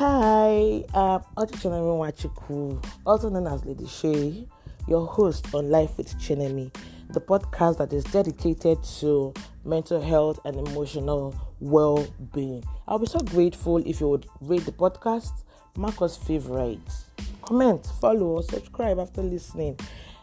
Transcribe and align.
Hi, 0.00 0.82
I'm 0.94 1.20
Oduchenemi 1.36 1.92
Wachiku, 2.00 2.82
also 3.04 3.28
known 3.28 3.46
as 3.48 3.66
Lady 3.66 3.86
Shay, 3.86 4.46
your 4.88 5.06
host 5.06 5.54
on 5.54 5.68
Life 5.68 5.98
with 5.98 6.18
Chenemi, 6.18 6.74
the 7.10 7.20
podcast 7.20 7.76
that 7.76 7.92
is 7.92 8.04
dedicated 8.04 8.82
to 9.00 9.34
mental 9.62 10.00
health 10.00 10.40
and 10.46 10.56
emotional 10.68 11.34
well 11.60 12.06
being. 12.32 12.64
I'll 12.88 12.98
be 12.98 13.04
so 13.04 13.18
grateful 13.18 13.76
if 13.86 14.00
you 14.00 14.08
would 14.08 14.24
rate 14.40 14.64
the 14.64 14.72
podcast, 14.72 15.44
mark 15.76 16.00
us 16.00 16.16
favorites, 16.16 17.04
comment, 17.42 17.84
follow, 18.00 18.28
or 18.28 18.42
subscribe 18.42 18.98
after 18.98 19.20
listening. 19.20 19.78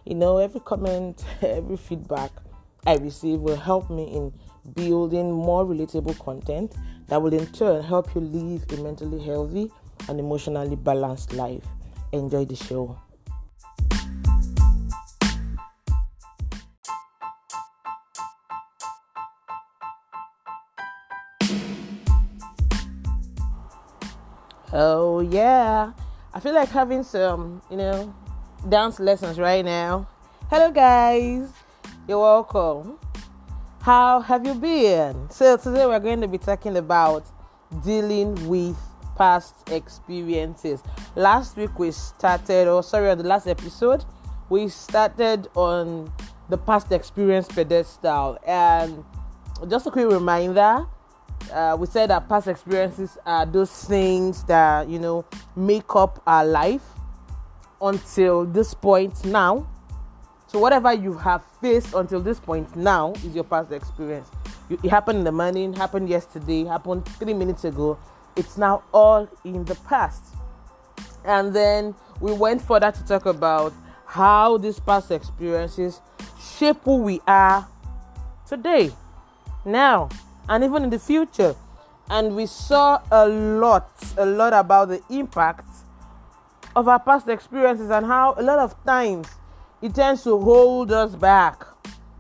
You 0.06 0.16
know, 0.16 0.40
every 0.40 0.62
comment, 0.62 1.24
every 1.44 1.78
feedback 1.78 2.32
I 2.88 2.96
receive 2.96 3.42
will 3.42 3.58
help 3.58 3.92
me 3.92 4.06
in 4.06 4.34
building 4.74 5.32
more 5.32 5.66
relatable 5.66 6.18
content 6.20 6.76
that 7.08 7.22
will 7.22 7.34
in 7.34 7.46
turn 7.48 7.84
help 7.84 8.14
you 8.14 8.22
live 8.22 8.66
a 8.72 8.82
mentally 8.82 9.24
healthy 9.24 9.72
and 10.10 10.20
emotionally 10.20 10.76
balanced 10.76 11.34
life. 11.34 11.64
Enjoy 12.12 12.46
the 12.46 12.56
show. 12.56 12.98
Oh, 24.74 25.22
yeah. 25.22 25.94
I 26.34 26.40
feel 26.40 26.54
like 26.54 26.70
having 26.70 27.02
some, 27.04 27.62
you 27.72 27.78
know, 27.78 28.14
dance 28.70 29.00
lessons 29.00 29.40
right 29.40 29.64
now. 29.64 30.08
Hello, 30.50 30.72
guys. 30.72 31.50
You're 32.08 32.20
welcome. 32.20 33.00
How 33.88 34.20
have 34.20 34.46
you 34.46 34.54
been? 34.54 35.30
So, 35.30 35.56
today 35.56 35.86
we're 35.86 36.02
going 36.02 36.20
to 36.20 36.28
be 36.28 36.38
talking 36.38 36.76
about 36.76 37.24
dealing 37.86 38.50
with 38.50 38.78
past 39.18 39.70
experiences. 39.72 40.84
Last 41.16 41.56
week 41.56 41.80
we 41.80 41.92
started, 41.92 42.68
or 42.68 42.84
sorry, 42.84 43.10
on 43.12 43.18
the 43.18 43.24
last 43.24 43.48
episode, 43.48 44.04
we 44.50 44.68
started 44.68 45.48
on 45.56 46.12
the 46.50 46.58
past 46.58 46.92
experience 46.92 47.48
pedestal. 47.48 48.38
And 48.46 49.06
just 49.70 49.88
a 49.88 49.92
quick 49.92 50.10
reminder 50.10 50.86
uh, 51.54 51.78
we 51.80 51.88
said 51.88 52.10
that 52.10 52.28
past 52.28 52.50
experiences 52.50 53.18
are 53.26 53.46
those 53.46 53.72
things 53.86 54.44
that, 54.44 54.90
you 54.90 55.00
know, 55.00 55.24
make 55.56 55.96
up 55.96 56.22
our 56.28 56.44
life 56.44 56.84
until 57.82 58.44
this 58.44 58.74
point 58.74 59.24
now 59.24 59.66
so 60.48 60.60
whatever 60.60 60.94
you 60.94 61.14
have 61.14 61.44
faced 61.62 61.94
until 61.94 62.22
this 62.22 62.40
point 62.40 62.74
now 62.76 63.12
is 63.26 63.36
your 63.36 63.44
past 63.44 63.72
experience. 63.72 64.30
It 64.70 64.90
happened 64.90 65.20
in 65.20 65.24
the 65.26 65.32
morning, 65.32 65.74
happened 65.74 66.10
yesterday, 66.10 66.64
happened 66.64 67.06
three 67.06 67.34
minutes 67.34 67.66
ago. 67.66 67.98
It's 68.36 68.58
now 68.58 68.84
all 68.94 69.28
in 69.44 69.66
the 69.66 69.76
past. 69.76 70.24
And 71.26 71.54
then 71.54 71.96
we 72.22 72.32
went 72.32 72.62
further 72.62 72.92
to 72.92 73.06
talk 73.06 73.26
about 73.26 73.74
how 74.06 74.58
these 74.58 74.80
past 74.80 75.12
experiences 75.12 76.02
shape 76.40 76.78
who 76.84 76.98
we 76.98 77.20
are 77.28 77.68
today, 78.48 78.92
now, 79.66 80.08
and 80.48 80.64
even 80.64 80.84
in 80.84 80.90
the 80.90 81.00
future. 81.00 81.56
And 82.10 82.36
we 82.38 82.46
saw 82.46 83.02
a 83.12 83.28
lot, 83.28 83.92
a 84.18 84.26
lot 84.26 84.54
about 84.54 84.88
the 84.88 85.02
impact 85.10 85.68
of 86.74 86.88
our 86.88 87.00
past 87.00 87.28
experiences 87.28 87.90
and 87.90 88.06
how 88.06 88.36
a 88.38 88.42
lot 88.42 88.60
of 88.60 88.82
times 88.86 89.28
it 89.82 89.94
tends 89.94 90.24
to 90.24 90.40
hold 90.40 90.92
us 90.92 91.16
back. 91.16 91.64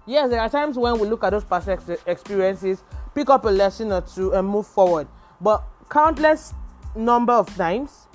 Yes, 0.05 0.29
there 0.29 0.39
are 0.39 0.49
times 0.49 0.77
when 0.77 0.99
we 0.99 1.07
look 1.07 1.23
at 1.23 1.31
those 1.31 1.43
past 1.43 1.67
ex- 1.67 2.01
experiences, 2.05 2.83
pick 3.13 3.29
up 3.29 3.45
a 3.45 3.49
lesson 3.49 3.91
or 3.91 4.01
two, 4.01 4.33
and 4.33 4.47
move 4.47 4.65
forward. 4.65 5.07
But 5.41 5.63
countless 5.89 6.53
number 6.95 7.33
of 7.33 7.53
times, 7.55 8.07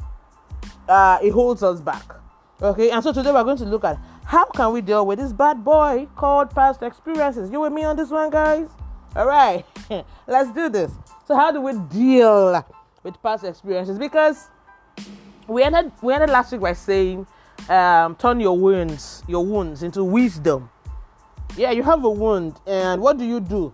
uh, 0.88 1.18
it 1.22 1.30
holds 1.30 1.62
us 1.62 1.80
back. 1.80 2.14
Okay, 2.60 2.90
and 2.90 3.02
so 3.02 3.12
today 3.12 3.32
we're 3.32 3.44
going 3.44 3.56
to 3.58 3.64
look 3.64 3.84
at 3.84 3.98
how 4.24 4.44
can 4.46 4.72
we 4.72 4.80
deal 4.80 5.04
with 5.04 5.18
this 5.18 5.32
bad 5.32 5.64
boy 5.64 6.06
called 6.16 6.50
past 6.50 6.82
experiences. 6.82 7.50
You 7.50 7.60
with 7.60 7.72
me 7.72 7.84
on 7.84 7.96
this 7.96 8.10
one, 8.10 8.30
guys? 8.30 8.68
All 9.16 9.26
right, 9.26 9.64
let's 10.26 10.52
do 10.52 10.68
this. 10.68 10.92
So, 11.26 11.36
how 11.36 11.50
do 11.50 11.60
we 11.60 11.72
deal 11.90 12.64
with 13.02 13.20
past 13.22 13.44
experiences? 13.44 13.98
Because 13.98 14.48
we 15.48 15.62
ended 15.62 15.92
we 16.00 16.14
ended 16.14 16.30
last 16.30 16.52
week 16.52 16.60
by 16.60 16.72
saying 16.72 17.26
um, 17.68 18.16
turn 18.16 18.40
your 18.40 18.58
wounds, 18.58 19.22
your 19.28 19.44
wounds 19.44 19.82
into 19.82 20.04
wisdom. 20.04 20.70
Yeah, 21.56 21.70
you 21.70 21.82
have 21.82 22.04
a 22.04 22.10
wound, 22.10 22.60
and 22.66 23.00
what 23.00 23.18
do 23.18 23.24
you 23.24 23.40
do? 23.40 23.72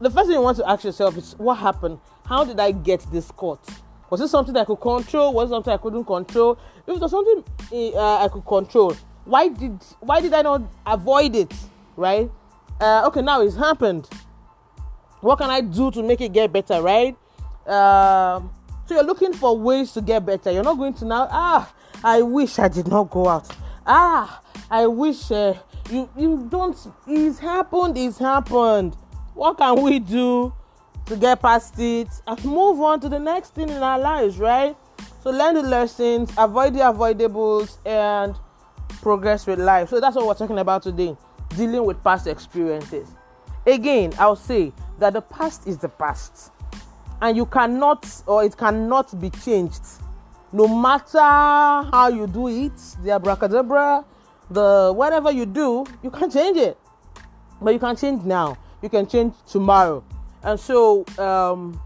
The 0.00 0.10
first 0.10 0.26
thing 0.26 0.36
you 0.36 0.42
want 0.42 0.56
to 0.58 0.68
ask 0.68 0.84
yourself 0.84 1.16
is, 1.16 1.34
what 1.38 1.56
happened? 1.56 1.98
How 2.24 2.44
did 2.44 2.60
I 2.60 2.70
get 2.70 3.00
this 3.10 3.30
cut? 3.32 3.58
Was 4.10 4.20
it 4.20 4.28
something 4.28 4.56
I 4.56 4.64
could 4.64 4.80
control? 4.80 5.32
Was 5.34 5.50
it 5.50 5.54
something 5.54 5.72
I 5.72 5.76
couldn't 5.76 6.04
control? 6.04 6.58
If 6.86 6.96
it 6.96 7.00
was 7.00 7.10
something 7.10 7.42
uh, 7.94 8.24
I 8.24 8.28
could 8.28 8.44
control, 8.46 8.94
why 9.24 9.48
did 9.48 9.82
why 10.00 10.20
did 10.20 10.32
I 10.32 10.42
not 10.42 10.62
avoid 10.86 11.34
it? 11.34 11.52
Right? 11.96 12.30
Uh, 12.80 13.06
okay, 13.08 13.22
now 13.22 13.42
it's 13.42 13.56
happened. 13.56 14.08
What 15.20 15.36
can 15.36 15.50
I 15.50 15.60
do 15.60 15.90
to 15.90 16.02
make 16.02 16.20
it 16.20 16.32
get 16.32 16.52
better? 16.52 16.80
Right? 16.80 17.16
Uh, 17.66 18.40
so 18.86 18.94
you're 18.94 19.04
looking 19.04 19.34
for 19.34 19.58
ways 19.58 19.92
to 19.92 20.00
get 20.00 20.24
better. 20.24 20.50
You're 20.50 20.62
not 20.62 20.78
going 20.78 20.94
to 20.94 21.04
now 21.04 21.28
ah 21.30 21.70
I 22.04 22.22
wish 22.22 22.58
I 22.58 22.68
did 22.68 22.86
not 22.88 23.10
go 23.10 23.28
out. 23.28 23.48
Ah, 23.86 24.40
I 24.70 24.86
wish 24.86 25.30
uh, 25.30 25.54
you 25.90 26.08
you 26.16 26.46
don't. 26.48 26.76
It's 27.06 27.38
happened. 27.38 27.98
It's 27.98 28.18
happened. 28.18 28.96
What 29.34 29.58
can 29.58 29.82
we 29.82 29.98
do 29.98 30.52
to 31.06 31.16
get 31.16 31.40
past 31.42 31.74
it 31.78 32.08
and 32.26 32.44
move 32.44 32.80
on 32.80 33.00
to 33.00 33.08
the 33.08 33.18
next 33.18 33.54
thing 33.54 33.68
in 33.68 33.82
our 33.82 33.98
lives, 33.98 34.38
right? 34.38 34.76
So 35.22 35.30
learn 35.30 35.54
the 35.54 35.62
lessons, 35.62 36.30
avoid 36.36 36.74
the 36.74 36.80
avoidables, 36.80 37.78
and 37.84 38.36
progress 39.00 39.46
with 39.46 39.58
life. 39.58 39.88
So 39.88 40.00
that's 40.00 40.14
what 40.14 40.26
we're 40.26 40.34
talking 40.34 40.58
about 40.58 40.82
today: 40.84 41.16
dealing 41.56 41.84
with 41.84 42.02
past 42.04 42.26
experiences. 42.26 43.08
Again, 43.66 44.12
I'll 44.18 44.36
say 44.36 44.72
that 44.98 45.14
the 45.14 45.22
past 45.22 45.66
is 45.66 45.78
the 45.78 45.88
past, 45.88 46.52
and 47.20 47.36
you 47.36 47.46
cannot 47.46 48.06
or 48.26 48.44
it 48.44 48.56
cannot 48.56 49.18
be 49.20 49.30
changed 49.30 49.82
no 50.52 50.66
matter 50.66 51.18
how 51.18 52.08
you 52.08 52.26
do 52.26 52.48
it, 52.48 52.76
the 53.02 53.10
abracadabra, 53.10 54.04
the 54.50 54.92
whatever 54.94 55.30
you 55.30 55.46
do, 55.46 55.84
you 56.02 56.10
can 56.10 56.30
change 56.30 56.56
it. 56.56 56.78
But 57.60 57.74
you 57.74 57.78
can 57.78 57.96
change 57.96 58.24
now. 58.24 58.56
You 58.82 58.88
can 58.88 59.06
change 59.06 59.34
tomorrow. 59.50 60.04
And 60.42 60.58
so 60.58 61.04
um, 61.18 61.80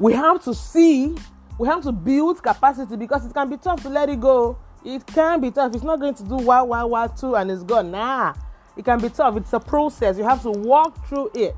we 0.00 0.12
have 0.14 0.42
to 0.44 0.54
see, 0.54 1.14
we 1.58 1.68
have 1.68 1.82
to 1.82 1.92
build 1.92 2.42
capacity 2.42 2.96
because 2.96 3.24
it 3.26 3.34
can 3.34 3.48
be 3.48 3.58
tough 3.58 3.82
to 3.82 3.88
let 3.88 4.08
it 4.08 4.20
go. 4.20 4.58
It 4.84 5.06
can 5.06 5.40
be 5.40 5.50
tough. 5.50 5.74
It's 5.74 5.84
not 5.84 6.00
going 6.00 6.14
to 6.14 6.22
do 6.22 6.36
one, 6.36 6.68
one, 6.68 6.90
one, 6.90 7.16
two, 7.16 7.36
and 7.36 7.50
it's 7.50 7.62
gone. 7.62 7.90
Nah, 7.90 8.34
it 8.76 8.84
can 8.84 9.00
be 9.00 9.08
tough. 9.08 9.36
It's 9.36 9.52
a 9.52 9.60
process. 9.60 10.16
You 10.16 10.24
have 10.24 10.42
to 10.42 10.50
walk 10.50 11.06
through 11.06 11.30
it 11.34 11.56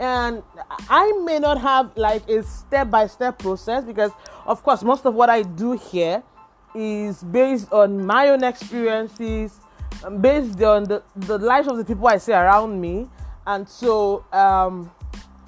and 0.00 0.42
I 0.88 1.12
may 1.24 1.38
not 1.38 1.60
have 1.60 1.96
like 1.96 2.28
a 2.28 2.42
step 2.42 2.90
by 2.90 3.06
step 3.06 3.38
process 3.38 3.84
because, 3.84 4.10
of 4.46 4.62
course, 4.62 4.82
most 4.82 5.04
of 5.06 5.14
what 5.14 5.30
I 5.30 5.42
do 5.42 5.72
here 5.72 6.22
is 6.74 7.22
based 7.22 7.72
on 7.72 8.04
my 8.04 8.28
own 8.28 8.42
experiences, 8.42 9.60
um, 10.04 10.20
based 10.20 10.60
on 10.62 10.84
the, 10.84 11.02
the 11.16 11.38
lives 11.38 11.68
of 11.68 11.76
the 11.76 11.84
people 11.84 12.08
I 12.08 12.18
see 12.18 12.32
around 12.32 12.80
me. 12.80 13.08
And 13.46 13.68
so, 13.68 14.24
um, 14.32 14.90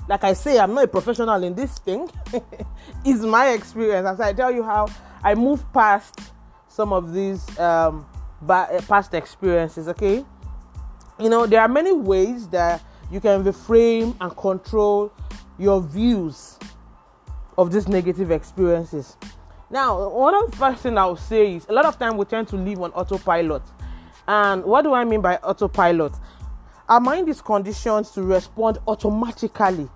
like 0.08 0.22
I 0.22 0.34
say, 0.34 0.58
I'm 0.58 0.74
not 0.74 0.84
a 0.84 0.88
professional 0.88 1.42
in 1.42 1.54
this 1.54 1.78
thing, 1.78 2.08
it's 3.04 3.22
my 3.22 3.50
experience. 3.50 4.06
As 4.06 4.20
I 4.20 4.32
tell 4.32 4.52
you 4.52 4.62
how 4.62 4.86
I 5.22 5.34
move 5.34 5.64
past 5.72 6.20
some 6.68 6.92
of 6.92 7.12
these 7.12 7.58
um, 7.58 8.06
past 8.46 9.14
experiences, 9.14 9.88
okay? 9.88 10.24
You 11.18 11.30
know, 11.30 11.46
there 11.46 11.60
are 11.60 11.68
many 11.68 11.92
ways 11.92 12.48
that 12.48 12.82
you 13.10 13.20
can 13.20 13.44
reframe 13.44 14.16
and 14.20 14.36
control 14.36 15.12
your 15.58 15.80
views 15.80 16.58
of 17.56 17.72
these 17.72 17.88
negative 17.88 18.30
experiences. 18.30 19.16
Now, 19.70 20.08
one 20.08 20.34
of 20.34 20.50
the 20.50 20.56
first 20.56 20.82
things 20.82 20.96
I 20.96 21.06
would 21.06 21.18
say 21.18 21.54
is 21.56 21.66
a 21.68 21.72
lot 21.72 21.86
of 21.86 21.98
time 21.98 22.16
we 22.16 22.24
tend 22.24 22.48
to 22.48 22.56
live 22.56 22.80
on 22.82 22.92
autopilot. 22.92 23.62
And 24.28 24.64
what 24.64 24.82
do 24.82 24.94
I 24.94 25.04
mean 25.04 25.20
by 25.20 25.36
autopilot? 25.36 26.12
Our 26.88 27.00
mind 27.00 27.28
is 27.28 27.40
conditioned 27.40 28.06
to 28.06 28.22
respond 28.22 28.78
automatically 28.86 29.88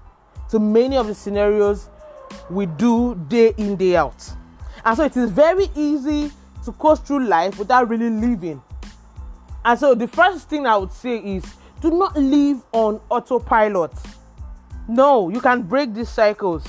to 0.50 0.58
many 0.58 0.96
of 0.96 1.06
the 1.06 1.14
scenarios 1.14 1.88
we 2.48 2.66
do 2.66 3.14
day 3.28 3.54
in, 3.56 3.76
day 3.76 3.96
out. 3.96 4.28
And 4.84 4.96
so 4.96 5.04
it 5.04 5.16
is 5.16 5.30
very 5.30 5.68
easy 5.76 6.32
to 6.64 6.72
coast 6.72 7.06
through 7.06 7.26
life 7.26 7.58
without 7.58 7.88
really 7.88 8.10
living. 8.10 8.62
And 9.64 9.78
so 9.78 9.94
the 9.94 10.08
first 10.08 10.48
thing 10.48 10.66
I 10.66 10.76
would 10.76 10.92
say 10.92 11.18
is 11.18 11.44
do 11.80 11.90
not 11.90 12.16
live 12.16 12.62
on 12.72 13.00
autopilot. 13.10 13.92
No, 14.88 15.28
you 15.28 15.40
can 15.40 15.62
break 15.62 15.94
these 15.94 16.08
cycles. 16.08 16.64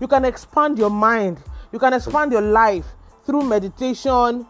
You 0.00 0.08
can 0.08 0.24
expand 0.24 0.78
your 0.78 0.90
mind. 0.90 1.38
You 1.72 1.78
can 1.78 1.92
expand 1.92 2.32
your 2.32 2.42
life 2.42 2.86
through 3.24 3.42
meditation, 3.42 4.46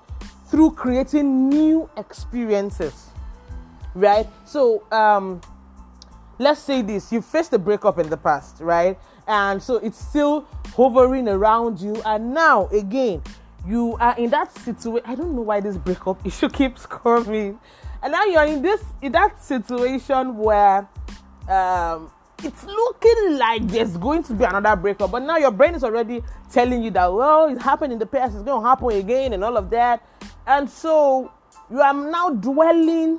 through 0.48 0.72
creating 0.72 1.48
new 1.48 1.88
experiences. 1.96 3.10
Right? 3.94 4.26
So, 4.44 4.84
um, 4.92 5.40
let's 6.38 6.60
say 6.60 6.82
this 6.82 7.12
you 7.12 7.22
faced 7.22 7.52
a 7.52 7.58
breakup 7.58 7.98
in 7.98 8.10
the 8.10 8.16
past, 8.16 8.60
right? 8.60 8.98
And 9.26 9.62
so 9.62 9.76
it's 9.76 9.98
still 9.98 10.46
hovering 10.76 11.28
around 11.28 11.80
you, 11.80 12.00
and 12.04 12.34
now 12.34 12.66
again, 12.68 13.22
you 13.66 13.96
are 14.00 14.16
in 14.18 14.30
that 14.30 14.52
situation. 14.58 15.04
I 15.06 15.14
don't 15.14 15.34
know 15.34 15.42
why 15.42 15.60
this 15.60 15.76
breakup 15.76 16.24
issue 16.26 16.48
keeps 16.48 16.84
coming, 16.86 17.58
and 18.04 18.12
now 18.12 18.24
you're 18.24 18.44
in 18.44 18.60
this 18.60 18.84
in 19.00 19.12
that 19.12 19.42
situation 19.42 20.36
where 20.36 20.86
um, 21.48 22.10
it's 22.42 22.62
looking 22.64 23.38
like 23.38 23.66
there's 23.66 23.96
going 23.96 24.22
to 24.24 24.34
be 24.34 24.44
another 24.44 24.76
breakup, 24.76 25.10
but 25.10 25.22
now 25.22 25.38
your 25.38 25.50
brain 25.50 25.74
is 25.74 25.82
already 25.82 26.22
telling 26.52 26.82
you 26.82 26.90
that 26.90 27.12
well, 27.12 27.46
it 27.46 27.60
happened 27.60 27.94
in 27.94 27.98
the 27.98 28.06
past, 28.06 28.34
it's 28.34 28.44
going 28.44 28.62
to 28.62 28.68
happen 28.68 28.90
again, 28.90 29.32
and 29.32 29.42
all 29.42 29.56
of 29.56 29.70
that, 29.70 30.06
and 30.46 30.68
so 30.68 31.32
you 31.70 31.80
are 31.80 31.94
now 31.94 32.28
dwelling. 32.28 33.18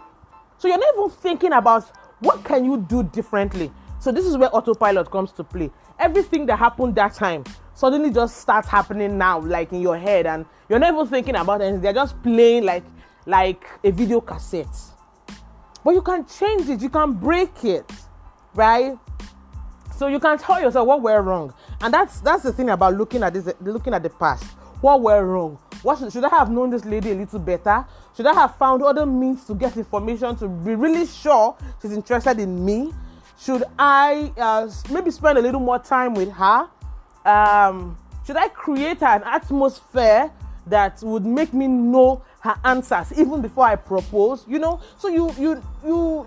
So 0.59 0.67
you're 0.67 0.77
not 0.77 0.93
even 0.95 1.09
thinking 1.09 1.53
about 1.53 1.83
what 2.19 2.43
can 2.43 2.63
you 2.63 2.77
do 2.77 3.03
differently. 3.03 3.71
So 3.99 4.11
this 4.11 4.25
is 4.25 4.37
where 4.37 4.55
autopilot 4.55 5.09
comes 5.09 5.31
to 5.33 5.43
play. 5.43 5.71
Everything 5.99 6.45
that 6.45 6.59
happened 6.59 6.93
that 6.95 7.15
time 7.15 7.43
suddenly 7.73 8.11
just 8.11 8.37
starts 8.37 8.67
happening 8.67 9.17
now, 9.17 9.39
like 9.39 9.73
in 9.73 9.81
your 9.81 9.97
head, 9.97 10.27
and 10.27 10.45
you're 10.69 10.77
not 10.77 10.93
even 10.93 11.07
thinking 11.07 11.35
about 11.35 11.61
it. 11.61 11.81
They're 11.81 11.91
just 11.91 12.21
playing 12.21 12.65
like 12.65 12.83
like 13.25 13.65
a 13.83 13.91
video 13.91 14.21
cassette. 14.21 14.75
But 15.83 15.91
you 15.91 16.01
can 16.01 16.25
change 16.25 16.69
it, 16.69 16.81
you 16.81 16.89
can 16.89 17.13
break 17.13 17.63
it, 17.63 17.89
right? 18.53 18.97
So 19.95 20.07
you 20.07 20.19
can 20.19 20.37
tell 20.37 20.61
yourself 20.61 20.87
what 20.87 21.01
went 21.01 21.23
wrong, 21.23 21.53
and 21.81 21.93
that's 21.93 22.19
that's 22.19 22.43
the 22.43 22.51
thing 22.51 22.69
about 22.69 22.95
looking 22.95 23.23
at 23.23 23.33
this, 23.33 23.47
looking 23.61 23.93
at 23.93 24.03
the 24.03 24.09
past. 24.09 24.43
What 24.81 25.01
went 25.01 25.25
wrong? 25.25 25.57
What 25.83 25.99
should, 25.99 26.11
should 26.11 26.25
I 26.25 26.29
have 26.29 26.51
known 26.51 26.69
this 26.69 26.83
lady 26.83 27.11
a 27.11 27.15
little 27.15 27.39
better? 27.39 27.85
Should 28.15 28.25
I 28.25 28.33
have 28.33 28.55
found 28.57 28.83
other 28.83 29.05
means 29.05 29.45
to 29.45 29.55
get 29.55 29.77
information 29.77 30.35
to 30.37 30.47
be 30.47 30.75
really 30.75 31.05
sure 31.05 31.55
she's 31.81 31.91
interested 31.93 32.39
in 32.39 32.63
me? 32.65 32.93
Should 33.39 33.63
I 33.77 34.33
uh, 34.37 34.69
maybe 34.91 35.11
spend 35.11 35.37
a 35.37 35.41
little 35.41 35.59
more 35.59 35.79
time 35.79 36.13
with 36.13 36.31
her? 36.31 36.69
Um, 37.25 37.97
should 38.25 38.37
I 38.37 38.47
create 38.49 39.01
an 39.01 39.23
atmosphere 39.23 40.31
that 40.67 41.01
would 41.03 41.25
make 41.25 41.53
me 41.53 41.67
know 41.67 42.23
her 42.45 42.59
answers 42.63 43.11
even 43.17 43.41
before 43.41 43.65
I 43.65 43.75
propose? 43.75 44.45
You 44.47 44.59
know, 44.59 44.79
so 44.97 45.07
you 45.09 45.33
you 45.37 45.61
you 45.83 46.25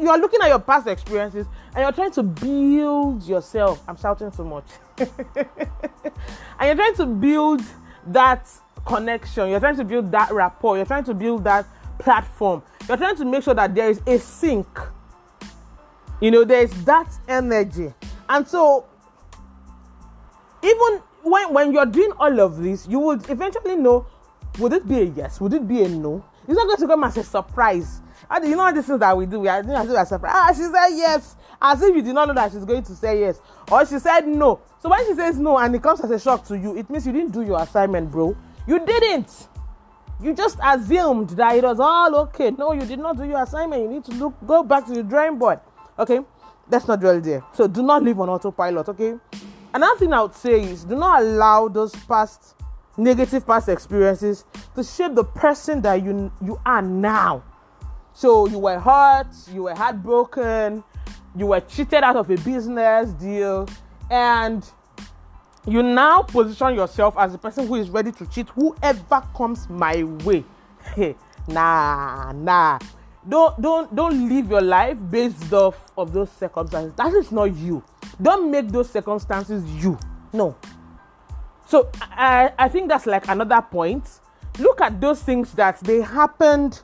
you 0.00 0.10
are 0.10 0.18
looking 0.18 0.40
at 0.42 0.48
your 0.48 0.58
past 0.58 0.86
experiences 0.88 1.46
and 1.74 1.82
you're 1.82 1.92
trying 1.92 2.10
to 2.12 2.22
build 2.22 3.22
yourself. 3.22 3.82
I'm 3.88 3.96
shouting 3.96 4.32
so 4.32 4.44
much, 4.44 4.64
and 4.98 5.06
you're 6.60 6.74
trying 6.74 6.96
to 6.96 7.06
build 7.06 7.62
that 8.08 8.48
connection. 8.84 9.48
You're 9.48 9.60
trying 9.60 9.76
to 9.76 9.84
build 9.84 10.10
that 10.10 10.32
rapport. 10.32 10.76
You're 10.76 10.86
trying 10.86 11.04
to 11.04 11.14
build 11.14 11.44
that 11.44 11.66
platform. 11.98 12.62
You're 12.88 12.96
trying 12.96 13.16
to 13.16 13.24
make 13.24 13.44
sure 13.44 13.54
that 13.54 13.74
there 13.74 13.88
is 13.88 14.02
a 14.06 14.18
sync. 14.18 14.66
You 16.20 16.32
know, 16.32 16.44
there 16.44 16.62
is 16.62 16.84
that 16.84 17.08
energy, 17.28 17.94
and 18.28 18.46
so 18.46 18.86
even 20.62 21.02
when 21.22 21.54
when 21.54 21.72
you're 21.72 21.86
doing 21.86 22.12
all 22.18 22.40
of 22.40 22.60
this, 22.60 22.86
you 22.88 22.98
would 22.98 23.30
eventually 23.30 23.76
know 23.76 24.06
would 24.58 24.72
it 24.72 24.86
be 24.86 25.00
a 25.00 25.04
yes? 25.04 25.40
Would 25.40 25.54
it 25.54 25.66
be 25.66 25.82
a 25.82 25.88
no? 25.88 26.24
It's 26.46 26.56
not 26.56 26.66
going 26.66 26.78
to 26.78 26.86
come 26.86 27.04
as 27.04 27.16
a 27.16 27.24
surprise. 27.24 28.00
And 28.30 28.48
you 28.48 28.56
know 28.56 28.72
these 28.72 28.86
things 28.86 29.00
that 29.00 29.16
we 29.16 29.26
do, 29.26 29.40
we 29.40 29.48
are 29.48 29.62
doing 29.62 29.76
as 29.76 29.88
a 29.88 30.06
surprise. 30.06 30.32
Ah, 30.34 30.52
she 30.52 30.62
said 30.62 30.88
yes, 30.96 31.36
as 31.60 31.82
if 31.82 31.94
you 31.94 32.02
did 32.02 32.14
not 32.14 32.28
know 32.28 32.34
that 32.34 32.52
she's 32.52 32.64
going 32.64 32.82
to 32.82 32.94
say 32.94 33.20
yes, 33.20 33.40
or 33.70 33.84
she 33.86 33.98
said 33.98 34.26
no. 34.26 34.60
So 34.80 34.88
when 34.88 35.06
she 35.06 35.14
says 35.14 35.38
no 35.38 35.58
and 35.58 35.74
it 35.74 35.82
comes 35.82 36.00
as 36.00 36.10
a 36.10 36.18
shock 36.18 36.44
to 36.46 36.58
you, 36.58 36.76
it 36.76 36.88
means 36.88 37.06
you 37.06 37.12
didn't 37.12 37.32
do 37.32 37.42
your 37.42 37.60
assignment, 37.60 38.10
bro. 38.10 38.36
You 38.66 38.84
didn't. 38.84 39.48
You 40.20 40.34
just 40.34 40.58
assumed 40.62 41.30
that 41.30 41.56
it 41.56 41.64
was 41.64 41.80
all 41.80 42.14
okay. 42.16 42.50
No, 42.52 42.72
you 42.72 42.82
did 42.82 43.00
not 43.00 43.16
do 43.16 43.24
your 43.24 43.42
assignment. 43.42 43.82
You 43.82 43.88
need 43.88 44.04
to 44.04 44.12
look, 44.12 44.34
go 44.46 44.62
back 44.62 44.86
to 44.86 44.92
the 44.92 45.02
drawing 45.02 45.38
board. 45.38 45.60
Okay, 45.98 46.20
that's 46.68 46.86
not 46.86 47.00
dwell 47.00 47.20
there. 47.20 47.42
So 47.52 47.66
do 47.66 47.82
not 47.82 48.02
live 48.02 48.20
on 48.20 48.28
autopilot. 48.28 48.88
Okay. 48.88 49.14
Another 49.74 49.98
thing 49.98 50.12
I 50.12 50.22
would 50.22 50.34
say 50.34 50.60
is 50.60 50.84
do 50.84 50.96
not 50.96 51.22
allow 51.22 51.68
those 51.68 51.94
past 52.06 52.56
negative 52.96 53.46
past 53.46 53.68
experiences 53.68 54.44
to 54.74 54.84
shape 54.84 55.14
the 55.14 55.24
person 55.24 55.80
that 55.82 56.02
you 56.02 56.32
you 56.44 56.60
are 56.64 56.82
now. 56.82 57.42
So 58.14 58.46
you 58.46 58.58
were 58.58 58.78
hurt, 58.78 59.28
you 59.52 59.64
were 59.64 59.74
heartbroken, 59.74 60.84
you 61.36 61.46
were 61.46 61.60
cheated 61.60 62.02
out 62.04 62.16
of 62.16 62.30
a 62.30 62.36
business 62.36 63.10
deal, 63.12 63.68
and 64.10 64.64
you 65.66 65.82
now 65.82 66.22
position 66.22 66.74
yourself 66.74 67.14
as 67.16 67.32
the 67.32 67.38
person 67.38 67.66
who 67.66 67.76
is 67.76 67.88
ready 67.88 68.12
to 68.12 68.26
cheat 68.26 68.48
whoever 68.50 69.22
comes 69.34 69.68
my 69.68 70.02
way. 70.24 70.44
nah, 71.48 72.32
nah. 72.32 72.78
Don't 73.26 73.60
don't 73.62 73.94
don't 73.94 74.28
live 74.28 74.50
your 74.50 74.60
life 74.60 74.98
based 75.10 75.52
off 75.52 75.76
of 75.96 76.12
those 76.12 76.30
circumstances. 76.32 76.92
That 76.96 77.14
is 77.14 77.30
not 77.30 77.54
you. 77.54 77.82
Don't 78.20 78.50
make 78.50 78.68
those 78.68 78.90
circumstances 78.90 79.64
you. 79.82 79.96
No. 80.32 80.56
So 81.72 81.88
I, 82.02 82.52
I 82.58 82.68
think 82.68 82.90
that's 82.90 83.06
like 83.06 83.28
another 83.28 83.62
point. 83.62 84.06
Look 84.58 84.82
at 84.82 85.00
those 85.00 85.22
things 85.22 85.52
that 85.52 85.80
they 85.80 86.02
happened. 86.02 86.82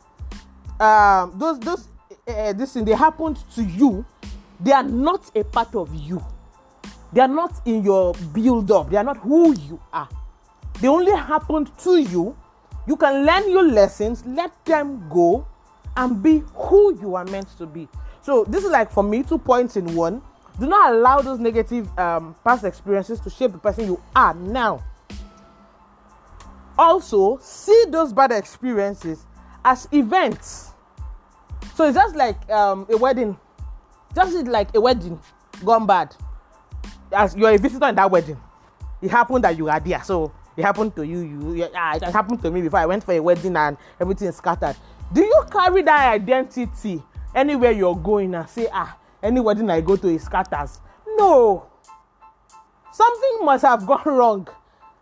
Um, 0.81 1.35
those 1.37 1.61
those 1.61 1.89
uh, 2.27 2.55
this 2.55 2.73
thing 2.73 2.87
they 2.87 2.95
happened 2.95 3.37
to 3.55 3.63
you. 3.63 4.07
They 4.59 4.73
are 4.73 4.83
not 4.83 5.31
a 5.37 5.45
part 5.45 5.75
of 5.75 5.95
you. 5.95 6.25
They 7.13 7.21
are 7.21 7.29
not 7.29 7.61
in 7.67 7.83
your 7.85 8.15
build 8.33 8.73
up. 8.73 8.89
They 8.89 8.97
are 8.97 9.05
not 9.05 9.19
who 9.19 9.55
you 9.59 9.79
are. 9.93 10.09
They 10.81 10.89
only 10.89 11.13
happened 11.13 11.71
to 11.81 11.99
you. 11.99 12.35
You 12.87 12.97
can 12.97 13.27
learn 13.27 13.51
your 13.51 13.65
lessons, 13.65 14.25
let 14.25 14.65
them 14.65 15.07
go, 15.11 15.47
and 15.99 16.23
be 16.23 16.43
who 16.55 16.99
you 16.99 17.15
are 17.15 17.27
meant 17.27 17.49
to 17.59 17.67
be. 17.67 17.89
So 18.23 18.45
this 18.45 18.65
is 18.65 18.71
like 18.71 18.91
for 18.91 19.03
me 19.03 19.23
two 19.23 19.37
points 19.37 19.77
in 19.77 19.95
one 19.95 20.23
do 20.59 20.67
not 20.67 20.93
allow 20.93 21.21
those 21.21 21.39
negative 21.39 21.89
um, 21.99 22.35
past 22.45 22.65
experiences 22.65 23.21
to 23.21 23.31
shape 23.31 23.53
the 23.53 23.59
person 23.59 23.87
you 23.87 24.03
are 24.15 24.35
now. 24.35 24.83
Also, 26.77 27.39
see 27.41 27.87
those 27.91 28.13
bad 28.13 28.33
experiences 28.33 29.25
as 29.65 29.89
events. 29.93 30.73
So 31.75 31.85
it's 31.85 31.97
just 31.97 32.17
like 32.17 32.49
um, 32.51 32.87
a 32.91 32.97
wedding, 32.97 33.37
just 34.15 34.47
like 34.47 34.75
a 34.75 34.81
wedding 34.81 35.21
gone 35.65 35.87
bad. 35.87 36.15
As 37.13 37.35
you're 37.37 37.51
a 37.51 37.59
visitor 37.59 37.89
in 37.89 37.95
that 37.95 38.11
wedding, 38.11 38.41
it 39.01 39.11
happened 39.11 39.45
that 39.45 39.57
you 39.57 39.69
are 39.69 39.81
there. 39.81 40.03
So 40.03 40.33
it 40.57 40.65
happened 40.65 40.95
to 40.97 41.07
you. 41.07 41.21
You, 41.21 41.55
you 41.55 41.69
ah, 41.75 41.97
it 41.97 42.03
happened 42.03 42.43
to 42.43 42.51
me 42.51 42.63
before 42.63 42.81
I 42.81 42.87
went 42.87 43.05
for 43.05 43.13
a 43.13 43.21
wedding 43.21 43.57
and 43.57 43.77
everything 44.01 44.31
scattered. 44.33 44.77
Do 45.13 45.23
you 45.23 45.45
carry 45.51 45.83
that 45.83 46.13
identity 46.13 47.03
anywhere 47.35 47.71
you're 47.71 47.97
going 47.97 48.35
and 48.35 48.49
say, 48.49 48.69
ah, 48.73 48.97
any 49.23 49.41
wedding 49.41 49.71
I 49.71 49.81
go 49.81 49.97
to 49.97 50.09
is 50.09 50.25
scatters. 50.25 50.81
No. 51.17 51.67
Something 52.93 53.39
must 53.43 53.65
have 53.65 53.87
gone 53.87 54.03
wrong. 54.07 54.49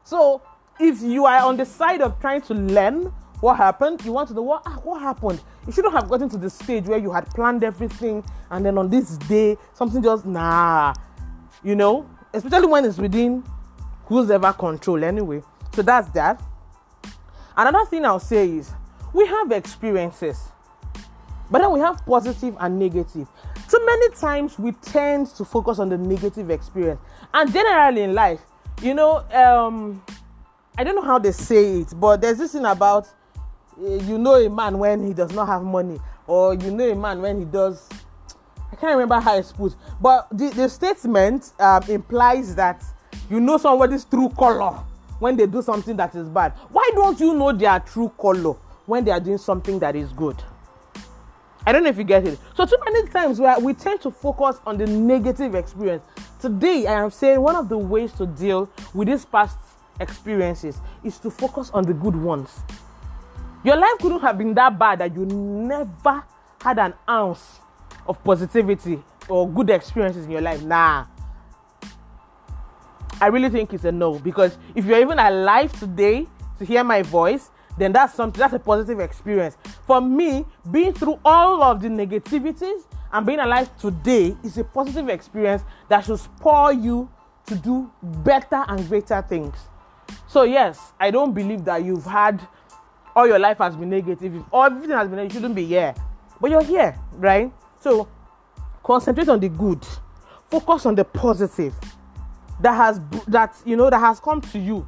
So 0.05 0.43
if 0.79 1.03
you 1.03 1.27
are 1.27 1.43
on 1.43 1.57
the 1.57 1.67
side 1.67 2.01
of 2.01 2.21
trying 2.21 2.43
to 2.43 2.55
learn 2.55 3.13
what 3.41 3.57
happened, 3.57 4.05
you 4.05 4.13
want 4.13 4.29
to 4.29 4.35
know 4.35 4.43
what 4.43 4.63
ah, 4.67 4.79
what 4.83 5.01
happened. 5.01 5.43
You 5.67 5.73
shouldn't 5.73 5.95
have 5.95 6.09
gotten 6.09 6.29
to 6.31 6.39
the 6.39 6.49
stage 6.49 6.87
where 6.87 6.99
you 6.99 7.13
had 7.13 7.27
planned 7.31 7.65
everything 7.65 8.25
and 8.51 8.65
then 8.65 8.79
on 8.79 8.89
this 8.89 9.17
day 9.19 9.57
something 9.75 10.03
just 10.03 10.25
nah. 10.27 10.95
You 11.63 11.75
know, 11.75 12.09
especially 12.33 12.67
when 12.67 12.85
it's 12.85 12.99
within 12.99 13.45
who's 14.07 14.31
ever 14.31 14.53
control 14.53 15.03
anyway. 15.05 15.43
So 15.75 15.83
that's 15.83 16.09
that. 16.11 16.43
Another 17.57 17.85
thing 17.87 18.05
I'll 18.05 18.21
say 18.21 18.49
is 18.49 18.73
we 19.13 19.27
have 19.27 19.51
experiences, 19.51 20.39
but 21.51 21.61
then 21.61 21.73
we 21.73 21.81
have 21.81 22.05
positive 22.05 22.57
and 22.61 22.79
negative. 22.79 23.29
So 23.69 23.85
many 23.85 24.11
times 24.11 24.59
we 24.59 24.73
tend 24.73 25.27
to 25.37 25.45
focus 25.45 25.81
on 25.81 25.89
the 25.89 25.99
negative 25.99 26.51
experience, 26.51 27.01
and 27.35 27.53
generally 27.53 28.03
in 28.03 28.15
life, 28.15 28.41
you 28.81 28.95
know, 28.95 29.25
um, 29.33 30.03
I 30.79 30.85
don't 30.85 30.95
know 30.95 31.03
how 31.03 31.19
they 31.19 31.33
say 31.33 31.81
it, 31.81 31.89
but 31.99 32.21
there's 32.21 32.39
this 32.39 32.53
thing 32.53 32.65
about 32.65 33.09
uh, 33.81 33.95
you 33.95 34.19
know 34.19 34.35
a 34.35 34.49
man 34.49 34.79
when 34.79 35.05
he 35.05 35.13
does 35.13 35.33
not 35.33 35.49
have 35.49 35.63
money, 35.63 35.99
or 36.29 36.55
you 36.55 36.71
know 36.71 36.89
a 36.89 36.95
man 36.95 37.21
when 37.21 37.41
he 37.41 37.45
does. 37.45 37.89
I 38.71 38.77
can't 38.77 38.93
remember 38.93 39.19
how 39.19 39.37
it's 39.37 39.53
put, 39.53 39.75
but 40.01 40.29
the, 40.31 40.51
the 40.51 40.69
statement 40.69 41.53
um, 41.59 41.83
implies 41.89 42.55
that 42.55 42.85
you 43.29 43.41
know 43.41 43.57
somebody's 43.59 44.05
true 44.05 44.29
color 44.29 44.79
when 45.19 45.37
they 45.37 45.47
do 45.47 45.61
something 45.61 45.97
that 45.97 46.15
is 46.15 46.29
bad. 46.29 46.53
Why 46.71 46.89
don't 46.95 47.19
you 47.19 47.35
know 47.35 47.53
their 47.53 47.81
true 47.81 48.13
color 48.21 48.53
when 48.85 49.05
they 49.05 49.11
are 49.11 49.21
doing 49.21 49.39
something 49.39 49.81
that 49.81 49.97
is 49.97 50.13
good? 50.13 50.41
I 51.67 51.73
don't 51.73 51.83
know 51.83 51.91
if 51.91 51.99
you 51.99 52.05
get 52.05 52.27
it. 52.27 52.39
So 52.55 52.65
too 52.65 52.77
many 52.85 53.09
times 53.09 53.41
where 53.41 53.59
we 53.59 53.75
tend 53.75 54.01
to 54.03 54.11
focus 54.11 54.61
on 54.65 54.79
the 54.79 54.87
negative 54.87 55.57
experience. 55.57 56.05
Today, 56.41 56.87
I 56.87 57.03
am 57.03 57.11
saying 57.11 57.41
one 57.41 57.57
of 57.57 57.69
the 57.69 57.77
ways 57.77 58.13
to 58.15 58.27
deal 58.27 58.71
with 58.95 59.09
these 59.09 59.25
past 59.25 59.59
experiences 59.99 60.79
is 61.03 61.19
to 61.19 61.31
focus 61.31 61.71
on 61.75 61.85
the 61.85 61.93
good 61.93 62.15
ones. 62.15 62.61
Your 63.65 63.77
life 63.77 63.99
couldn't 63.99 64.21
have 64.21 64.39
been 64.39 64.55
that 64.55 64.79
bad 64.79 65.01
that 65.01 65.13
you 65.15 65.27
never 65.27 66.23
had 66.61 66.79
an 66.79 66.95
ounce 67.11 67.59
of 68.07 68.23
positivity 68.23 69.03
or 69.29 69.49
good 69.49 69.71
experiences 69.71 70.27
in 70.27 70.31
your 70.31 70.43
life. 70.43 70.63
Nah. 70.63 71.07
I 73.21 73.27
really 73.27 73.49
think 73.49 73.73
it's 73.73 73.85
a 73.85 73.91
no 73.91 74.21
because 74.21 74.57
if 74.77 74.85
you're 74.85 75.01
even 75.01 75.19
alive 75.19 75.73
today 75.81 76.29
to 76.59 76.65
hear 76.65 76.85
my 76.85 77.03
voice, 77.03 77.51
then 77.79 77.93
that's 77.93 78.15
something 78.15 78.39
that's 78.39 78.55
a 78.55 78.59
positive 78.59 79.01
experience 79.01 79.57
for 79.87 80.01
me 80.01 80.45
being 80.71 80.93
through 80.93 81.19
all 81.25 81.63
of 81.63 81.81
the 81.81 81.89
negativities 81.89 82.83
and 83.13 83.27
being 83.27 83.39
alive 83.39 83.77
today 83.79 84.37
is 84.45 84.59
a 84.59 84.65
positive 84.65 85.09
experience 85.09 85.63
that 85.89 86.05
should 86.05 86.19
spur 86.19 86.73
you 86.73 87.11
to 87.47 87.55
do 87.55 87.91
better 88.03 88.65
and 88.69 88.87
greater 88.89 89.23
things. 89.23 89.57
So, 90.27 90.43
yes, 90.43 90.93
I 90.99 91.11
don't 91.11 91.33
believe 91.33 91.65
that 91.65 91.85
you've 91.85 92.05
had 92.05 92.47
all 93.15 93.27
your 93.27 93.39
life 93.39 93.59
has 93.59 93.77
been 93.77 93.91
negative. 93.91 94.35
If 94.35 94.43
everything 94.53 94.91
has 94.91 95.09
been, 95.09 95.17
negative, 95.17 95.35
you 95.35 95.41
shouldn't 95.41 95.55
be 95.55 95.65
here. 95.65 95.95
But 96.41 96.51
you're 96.51 96.65
here, 96.65 96.99
right? 97.13 97.53
So, 97.81 98.09
concentrate 98.83 99.29
on 99.29 99.41
the 99.41 99.49
good, 99.49 99.87
focus 100.51 100.87
on 100.87 100.95
the 100.95 101.05
positive 101.05 101.75
that 102.61 102.75
has 102.75 103.01
that 103.29 103.55
you 103.65 103.77
know 103.77 103.91
that 103.91 103.99
has 103.99 104.21
come 104.21 104.41
to 104.41 104.59
you, 104.59 104.87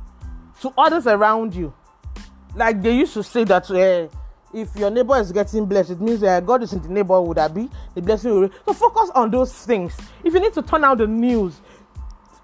to 0.60 0.72
others 0.76 1.06
around 1.06 1.54
you. 1.54 1.72
Like 2.54 2.82
they 2.82 2.96
used 2.96 3.14
to 3.14 3.22
say 3.22 3.44
that 3.44 3.70
uh, 3.70 4.08
if 4.52 4.74
your 4.76 4.90
neighbor 4.90 5.16
is 5.18 5.32
getting 5.32 5.66
blessed, 5.66 5.90
it 5.90 6.00
means 6.00 6.22
uh, 6.22 6.40
God 6.40 6.62
is 6.62 6.72
in 6.72 6.82
the 6.82 6.88
neighborhood. 6.88 7.36
That 7.36 7.54
be 7.54 7.68
the 7.94 8.02
blessing. 8.02 8.32
Will... 8.32 8.50
So 8.66 8.72
focus 8.72 9.10
on 9.14 9.30
those 9.30 9.52
things. 9.52 9.96
If 10.24 10.34
you 10.34 10.40
need 10.40 10.54
to 10.54 10.62
turn 10.62 10.84
out 10.84 10.98
the 10.98 11.06
news, 11.06 11.60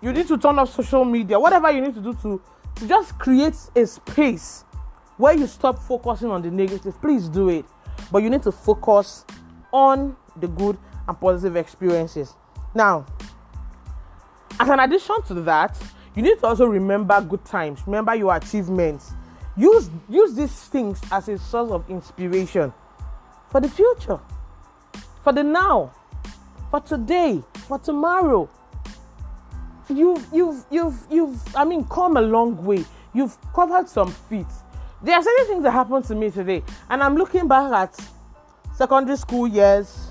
you 0.00 0.12
need 0.12 0.28
to 0.28 0.38
turn 0.38 0.58
off 0.58 0.72
social 0.72 1.04
media. 1.04 1.38
Whatever 1.38 1.70
you 1.70 1.80
need 1.80 1.94
to 1.94 2.00
do 2.00 2.14
to 2.22 2.42
to 2.76 2.88
just 2.88 3.18
create 3.18 3.56
a 3.76 3.86
space 3.86 4.64
where 5.16 5.34
you 5.34 5.46
stop 5.46 5.78
focusing 5.78 6.30
on 6.30 6.42
the 6.42 6.50
negative. 6.50 7.00
Please 7.00 7.28
do 7.28 7.48
it, 7.48 7.64
but 8.10 8.22
you 8.22 8.30
need 8.30 8.42
to 8.42 8.52
focus 8.52 9.24
on 9.72 10.16
the 10.36 10.48
good 10.48 10.76
and 11.06 11.20
positive 11.20 11.56
experiences. 11.56 12.34
Now, 12.74 13.06
as 14.58 14.68
an 14.68 14.80
addition 14.80 15.22
to 15.28 15.34
that, 15.42 15.80
you 16.14 16.22
need 16.22 16.38
to 16.40 16.46
also 16.46 16.66
remember 16.66 17.20
good 17.20 17.44
times. 17.44 17.80
Remember 17.86 18.14
your 18.14 18.34
achievements 18.34 19.12
use 19.56 19.90
use 20.08 20.34
these 20.34 20.52
things 20.64 21.00
as 21.10 21.28
a 21.28 21.38
source 21.38 21.70
of 21.70 21.88
inspiration 21.88 22.72
for 23.50 23.60
the 23.60 23.68
future 23.68 24.20
for 25.22 25.32
the 25.32 25.42
now 25.42 25.92
for 26.70 26.80
today 26.80 27.42
for 27.68 27.78
tomorrow. 27.78 28.48
You've 29.88 30.26
you've 30.32 30.64
you've 30.70 31.06
you've 31.10 31.56
i 31.56 31.64
mean 31.64 31.84
come 31.84 32.16
a 32.16 32.22
long 32.22 32.64
way. 32.64 32.84
You've 33.12 33.36
covered 33.52 33.88
some 33.88 34.10
feet 34.10 34.46
there 35.04 35.16
are 35.16 35.22
certain 35.22 35.46
things 35.46 35.62
that 35.62 35.70
happened 35.70 36.04
to 36.06 36.14
me 36.14 36.30
today 36.30 36.62
and 36.88 37.02
i'm 37.02 37.14
looking 37.14 37.46
back 37.46 37.70
at 37.72 38.08
secondary 38.74 39.18
school 39.18 39.46
years 39.46 40.08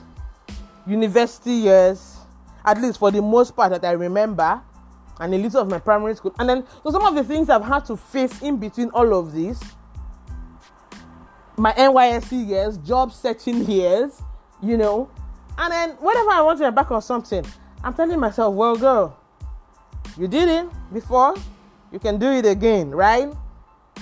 university 0.86 1.52
years 1.52 2.18
at 2.64 2.80
least 2.80 3.00
for 3.00 3.10
the 3.10 3.22
most 3.22 3.56
part 3.56 3.72
that 3.72 3.84
i 3.84 3.92
remember 3.92 4.62
and 5.20 5.34
a 5.34 5.38
little 5.38 5.62
of 5.62 5.70
my 5.70 5.80
primary 5.80 6.16
school. 6.16 6.34
And 6.40 6.50
then, 6.50 6.66
so 6.84 6.92
some 6.92 7.06
of 7.06 7.16
the 7.16 7.24
things 7.24 7.50
I've 7.50 7.64
had 7.64 7.86
to 7.86 7.98
face 7.98 8.42
in 8.42 8.58
between 8.58 8.90
all 8.90 9.14
of 9.18 9.34
this 9.34 9.62
my 11.58 11.72
NYSC 11.74 12.48
years, 12.48 12.78
job 12.80 13.14
searching 13.14 13.66
years, 13.66 14.22
you 14.62 14.78
know, 14.78 15.10
and 15.58 15.72
then 15.72 15.90
whenever 16.00 16.32
I 16.32 16.42
want 16.42 16.60
to 16.60 16.72
back 16.72 16.92
on 16.92 17.02
something, 17.02 17.46
I'm 17.84 17.94
telling 17.94 18.20
myself, 18.20 18.56
well, 18.56 18.76
girl, 18.76 19.18
you 20.18 20.28
did 20.28 20.50
it 20.50 20.68
before, 20.92 21.36
you 21.92 22.00
can 22.00 22.18
do 22.18 22.32
it 22.32 22.46
again, 22.46 22.90
right? 22.92 23.32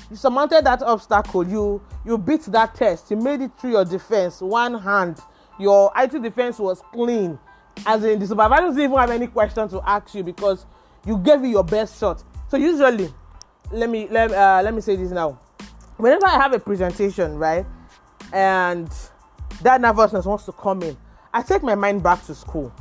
You 0.10 0.16
surmounted 0.16 0.66
that 0.66 0.82
obstacle, 0.82 1.46
you 1.46 1.82
you 2.06 2.18
beat 2.18 2.44
that 2.44 2.76
test, 2.76 3.12
you 3.12 3.18
made 3.18 3.42
it 3.42 3.52
through 3.60 3.72
your 3.72 3.86
defense, 3.86 4.42
one 4.42 4.80
hand. 4.80 5.20
Your 5.60 5.92
IT 5.96 6.22
defense 6.24 6.58
was 6.58 6.82
clean. 6.94 7.38
As 7.86 8.04
in 8.04 8.20
the 8.20 8.28
supervisors 8.28 8.76
didn't 8.76 8.92
even 8.92 8.98
have 8.98 9.12
any 9.12 9.28
question 9.28 9.70
to 9.70 9.82
ask 9.88 10.16
you 10.16 10.24
because 10.24 10.66
you 11.06 11.18
gave 11.18 11.44
it 11.44 11.50
your 11.50 11.64
best 11.64 12.00
shot. 12.00 12.24
So 12.50 12.58
usually, 12.58 13.14
let 13.72 13.90
me 13.90 14.08
let 14.10 14.32
uh, 14.32 14.62
let 14.64 14.74
me 14.74 14.82
say 14.82 14.96
this 14.96 15.12
now. 15.12 15.40
Whenever 15.98 16.26
I 16.26 16.32
have 16.36 16.54
a 16.54 16.60
presentation, 16.60 17.38
right, 17.38 17.66
and 18.34 18.90
that 19.62 19.82
nervousness 19.82 20.26
wants 20.26 20.46
to 20.46 20.52
come 20.52 20.84
in, 20.84 20.98
I 21.34 21.42
take 21.42 21.64
my 21.64 21.76
mind 21.76 22.04
back 22.04 22.26
to 22.26 22.36
school. 22.36 22.74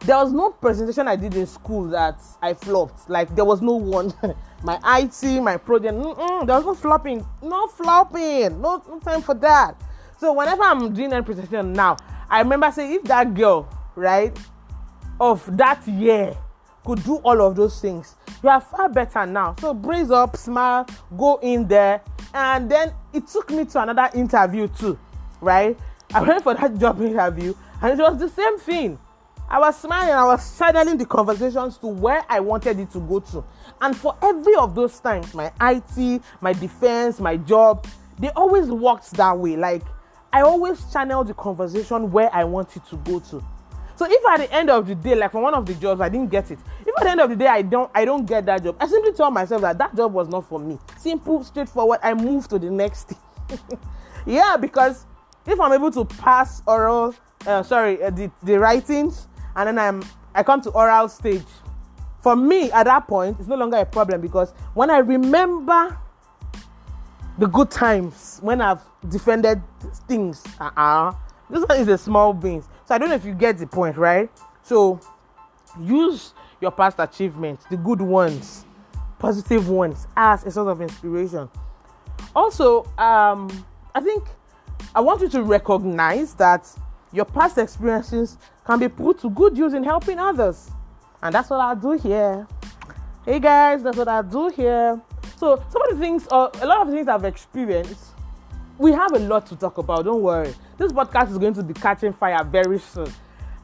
There 0.00 0.16
was 0.16 0.32
no 0.32 0.50
presentation 0.50 1.08
I 1.08 1.16
did 1.16 1.34
in 1.34 1.46
school 1.46 1.88
that 1.88 2.20
I 2.40 2.54
flopped. 2.54 3.10
Like 3.10 3.34
there 3.34 3.44
was 3.44 3.60
no 3.60 3.74
one. 3.74 4.14
my 4.62 4.78
IT, 4.98 5.42
my 5.42 5.56
project, 5.56 5.94
there 5.94 6.56
was 6.56 6.64
no 6.64 6.74
flopping, 6.74 7.26
no 7.42 7.66
flopping, 7.66 8.60
no, 8.60 8.82
no 8.88 9.00
time 9.00 9.22
for 9.22 9.34
that. 9.34 9.80
So 10.18 10.32
whenever 10.34 10.62
I'm 10.62 10.92
doing 10.92 11.12
a 11.12 11.22
presentation 11.22 11.72
now, 11.72 11.96
I 12.28 12.40
remember 12.40 12.70
saying, 12.70 12.92
if 12.92 13.02
that 13.04 13.34
girl, 13.34 13.68
right, 13.94 14.36
of 15.18 15.44
that 15.56 15.86
year 15.88 16.36
could 16.84 17.02
do 17.04 17.16
all 17.16 17.40
of 17.42 17.56
those 17.56 17.80
things. 17.80 18.16
You 18.42 18.48
are 18.48 18.60
far 18.60 18.88
better 18.88 19.26
now. 19.26 19.56
So 19.60 19.74
brace 19.74 20.10
up, 20.10 20.36
smile, 20.36 20.86
go 21.16 21.38
in 21.42 21.68
there. 21.68 22.00
And 22.32 22.70
then 22.70 22.92
it 23.12 23.26
took 23.26 23.50
me 23.50 23.64
to 23.66 23.82
another 23.82 24.08
interview 24.18 24.68
too, 24.68 24.98
right? 25.40 25.78
I 26.12 26.22
went 26.26 26.42
for 26.42 26.54
that 26.54 26.78
job 26.78 27.00
interview 27.00 27.54
and 27.82 27.98
it 27.98 28.02
was 28.02 28.18
the 28.18 28.28
same 28.28 28.58
thing. 28.58 28.98
I 29.48 29.58
was 29.58 29.76
smiling, 29.76 30.14
I 30.14 30.24
was 30.26 30.56
channeling 30.56 30.96
the 30.96 31.06
conversations 31.06 31.76
to 31.78 31.88
where 31.88 32.24
I 32.28 32.38
wanted 32.38 32.78
it 32.78 32.92
to 32.92 33.00
go 33.00 33.18
to. 33.18 33.44
And 33.80 33.96
for 33.96 34.16
every 34.22 34.54
of 34.54 34.76
those 34.76 35.00
times, 35.00 35.34
my 35.34 35.50
IT, 35.60 36.22
my 36.40 36.52
defense, 36.52 37.18
my 37.18 37.36
job, 37.36 37.84
they 38.20 38.30
always 38.30 38.68
worked 38.68 39.10
that 39.12 39.36
way. 39.36 39.56
Like 39.56 39.82
I 40.32 40.42
always 40.42 40.84
channel 40.92 41.24
the 41.24 41.34
conversation 41.34 42.12
where 42.12 42.32
I 42.32 42.44
want 42.44 42.76
it 42.76 42.86
to 42.90 42.96
go 42.98 43.18
to. 43.18 43.44
So 44.00 44.06
if 44.08 44.26
at 44.26 44.38
the 44.38 44.50
end 44.50 44.70
of 44.70 44.86
the 44.86 44.94
day, 44.94 45.14
like 45.14 45.30
for 45.30 45.42
one 45.42 45.52
of 45.52 45.66
the 45.66 45.74
jobs, 45.74 46.00
I 46.00 46.08
didn't 46.08 46.30
get 46.30 46.50
it. 46.50 46.58
If 46.86 46.88
at 46.96 47.04
the 47.04 47.10
end 47.10 47.20
of 47.20 47.28
the 47.28 47.36
day 47.36 47.48
I 47.48 47.60
don't, 47.60 47.90
I 47.94 48.06
don't 48.06 48.24
get 48.24 48.46
that 48.46 48.64
job, 48.64 48.76
I 48.80 48.86
simply 48.86 49.12
tell 49.12 49.30
myself 49.30 49.60
that 49.60 49.76
that 49.76 49.94
job 49.94 50.14
was 50.14 50.26
not 50.26 50.48
for 50.48 50.58
me. 50.58 50.78
Simple, 50.96 51.44
straightforward. 51.44 52.00
I 52.02 52.14
move 52.14 52.48
to 52.48 52.58
the 52.58 52.70
next. 52.70 53.12
yeah, 54.26 54.56
because 54.56 55.04
if 55.46 55.60
I'm 55.60 55.70
able 55.74 55.90
to 55.90 56.06
pass 56.06 56.62
oral, 56.66 57.14
uh, 57.46 57.62
sorry, 57.62 58.02
uh, 58.02 58.08
the 58.08 58.30
the 58.42 58.58
writings, 58.58 59.28
and 59.54 59.68
then 59.68 59.78
I'm 59.78 60.02
I 60.34 60.44
come 60.44 60.62
to 60.62 60.70
oral 60.70 61.06
stage. 61.10 61.44
For 62.22 62.34
me, 62.34 62.72
at 62.72 62.84
that 62.84 63.06
point, 63.06 63.36
it's 63.38 63.48
no 63.48 63.56
longer 63.56 63.76
a 63.76 63.84
problem 63.84 64.22
because 64.22 64.52
when 64.72 64.90
I 64.90 65.00
remember 65.00 65.98
the 67.36 67.48
good 67.48 67.70
times 67.70 68.38
when 68.40 68.62
I've 68.62 68.80
defended 69.10 69.60
things, 70.08 70.42
uh-uh, 70.58 71.12
this 71.50 71.64
one 71.68 71.78
is 71.78 71.88
a 71.88 71.98
small 71.98 72.32
beans. 72.32 72.66
So 72.90 72.96
I 72.96 72.98
don't 72.98 73.08
know 73.08 73.14
if 73.14 73.24
you 73.24 73.34
get 73.34 73.56
the 73.56 73.68
point, 73.68 73.96
right? 73.96 74.28
So 74.64 74.98
use 75.80 76.34
your 76.60 76.72
past 76.72 76.96
achievements, 76.98 77.64
the 77.70 77.76
good 77.76 78.00
ones, 78.00 78.64
positive 79.20 79.68
ones, 79.68 80.08
as 80.16 80.44
a 80.44 80.50
source 80.50 80.72
of 80.72 80.82
inspiration. 80.82 81.48
Also, 82.34 82.82
um, 82.98 83.64
I 83.94 84.00
think 84.00 84.24
I 84.92 85.00
want 85.02 85.22
you 85.22 85.28
to 85.28 85.44
recognize 85.44 86.34
that 86.34 86.68
your 87.12 87.26
past 87.26 87.58
experiences 87.58 88.36
can 88.66 88.80
be 88.80 88.88
put 88.88 89.20
to 89.20 89.30
good 89.30 89.56
use 89.56 89.72
in 89.72 89.84
helping 89.84 90.18
others. 90.18 90.72
And 91.22 91.32
that's 91.32 91.48
what 91.48 91.60
I 91.60 91.76
do 91.76 91.92
here. 91.92 92.44
Hey 93.24 93.38
guys, 93.38 93.84
that's 93.84 93.98
what 93.98 94.08
I 94.08 94.20
do 94.22 94.48
here. 94.48 95.00
So, 95.36 95.64
some 95.68 95.82
of 95.82 95.90
the 95.90 95.96
things, 95.96 96.26
uh, 96.32 96.50
a 96.60 96.66
lot 96.66 96.88
of 96.88 96.92
things 96.92 97.06
I've 97.06 97.24
experienced 97.24 98.16
we 98.80 98.92
have 98.92 99.12
a 99.12 99.18
lot 99.18 99.44
to 99.46 99.56
talk 99.56 99.76
about. 99.76 100.06
Don't 100.06 100.22
worry. 100.22 100.54
This 100.80 100.92
podcast 100.92 101.30
is 101.30 101.36
going 101.36 101.52
to 101.52 101.62
be 101.62 101.74
catching 101.74 102.14
fire 102.14 102.42
very 102.42 102.78
soon. 102.78 103.12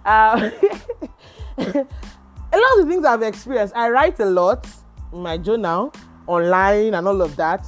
Uh, 0.05 0.51
a 1.57 1.63
lot 1.65 2.79
of 2.79 2.85
the 2.85 2.87
things 2.87 3.07
I've 3.07 3.23
experienced, 3.23 3.75
I 3.75 3.89
write 3.89 4.21
a 4.21 4.27
lot 4.27 4.69
in 5.11 5.21
my 5.21 5.39
journal, 5.39 5.95
online, 6.27 6.93
and 6.93 7.09
all 7.09 7.23
of 7.23 7.35
that. 7.37 7.67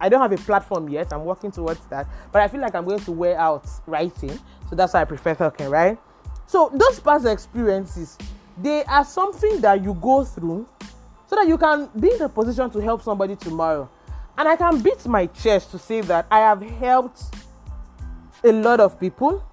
I 0.00 0.08
don't 0.08 0.20
have 0.20 0.32
a 0.32 0.36
platform 0.36 0.88
yet. 0.88 1.12
I'm 1.12 1.24
working 1.24 1.52
towards 1.52 1.86
that, 1.90 2.08
but 2.32 2.42
I 2.42 2.48
feel 2.48 2.60
like 2.60 2.74
I'm 2.74 2.84
going 2.84 2.98
to 2.98 3.12
wear 3.12 3.38
out 3.38 3.68
writing, 3.86 4.36
so 4.68 4.74
that's 4.74 4.94
why 4.94 5.02
I 5.02 5.04
prefer 5.04 5.36
talking, 5.36 5.68
right? 5.68 5.96
So 6.48 6.68
those 6.74 6.98
past 6.98 7.24
experiences, 7.24 8.18
they 8.60 8.82
are 8.82 9.04
something 9.04 9.60
that 9.60 9.80
you 9.80 9.94
go 9.94 10.24
through 10.24 10.66
so 11.28 11.36
that 11.36 11.46
you 11.46 11.56
can 11.56 11.88
be 12.00 12.14
in 12.14 12.22
a 12.22 12.28
position 12.28 12.68
to 12.70 12.80
help 12.80 13.02
somebody 13.02 13.36
tomorrow. 13.36 13.88
And 14.36 14.48
I 14.48 14.56
can 14.56 14.80
beat 14.82 15.06
my 15.06 15.26
chest 15.26 15.70
to 15.70 15.78
say 15.78 16.00
that 16.00 16.26
I 16.32 16.40
have 16.40 16.62
helped 16.62 17.22
a 18.44 18.52
lot 18.52 18.80
of 18.80 18.98
people 18.98 19.44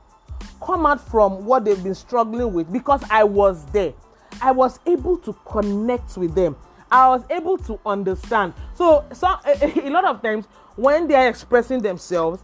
come 0.62 0.86
out 0.86 1.06
from 1.08 1.46
what 1.46 1.66
they've 1.66 1.84
been 1.84 1.96
struggling 1.96 2.54
with 2.54 2.72
because 2.72 3.04
I 3.10 3.24
was 3.24 3.66
there. 3.68 3.94
I 4.42 4.52
was 4.52 4.80
able 4.86 5.18
to 5.20 5.34
connect 5.46 6.18
with 6.18 6.36
them. 6.36 6.56
I 6.92 7.10
was 7.10 7.24
able 7.30 7.58
to 7.60 7.80
understand. 7.86 8.54
So, 8.74 9.06
so 9.14 9.28
a, 9.46 9.88
a 9.88 9.90
lot 9.90 10.06
of 10.06 10.22
times 10.22 10.46
when 10.76 11.08
they 11.08 11.16
are 11.16 11.28
expressing 11.28 11.82
themselves, 11.82 12.44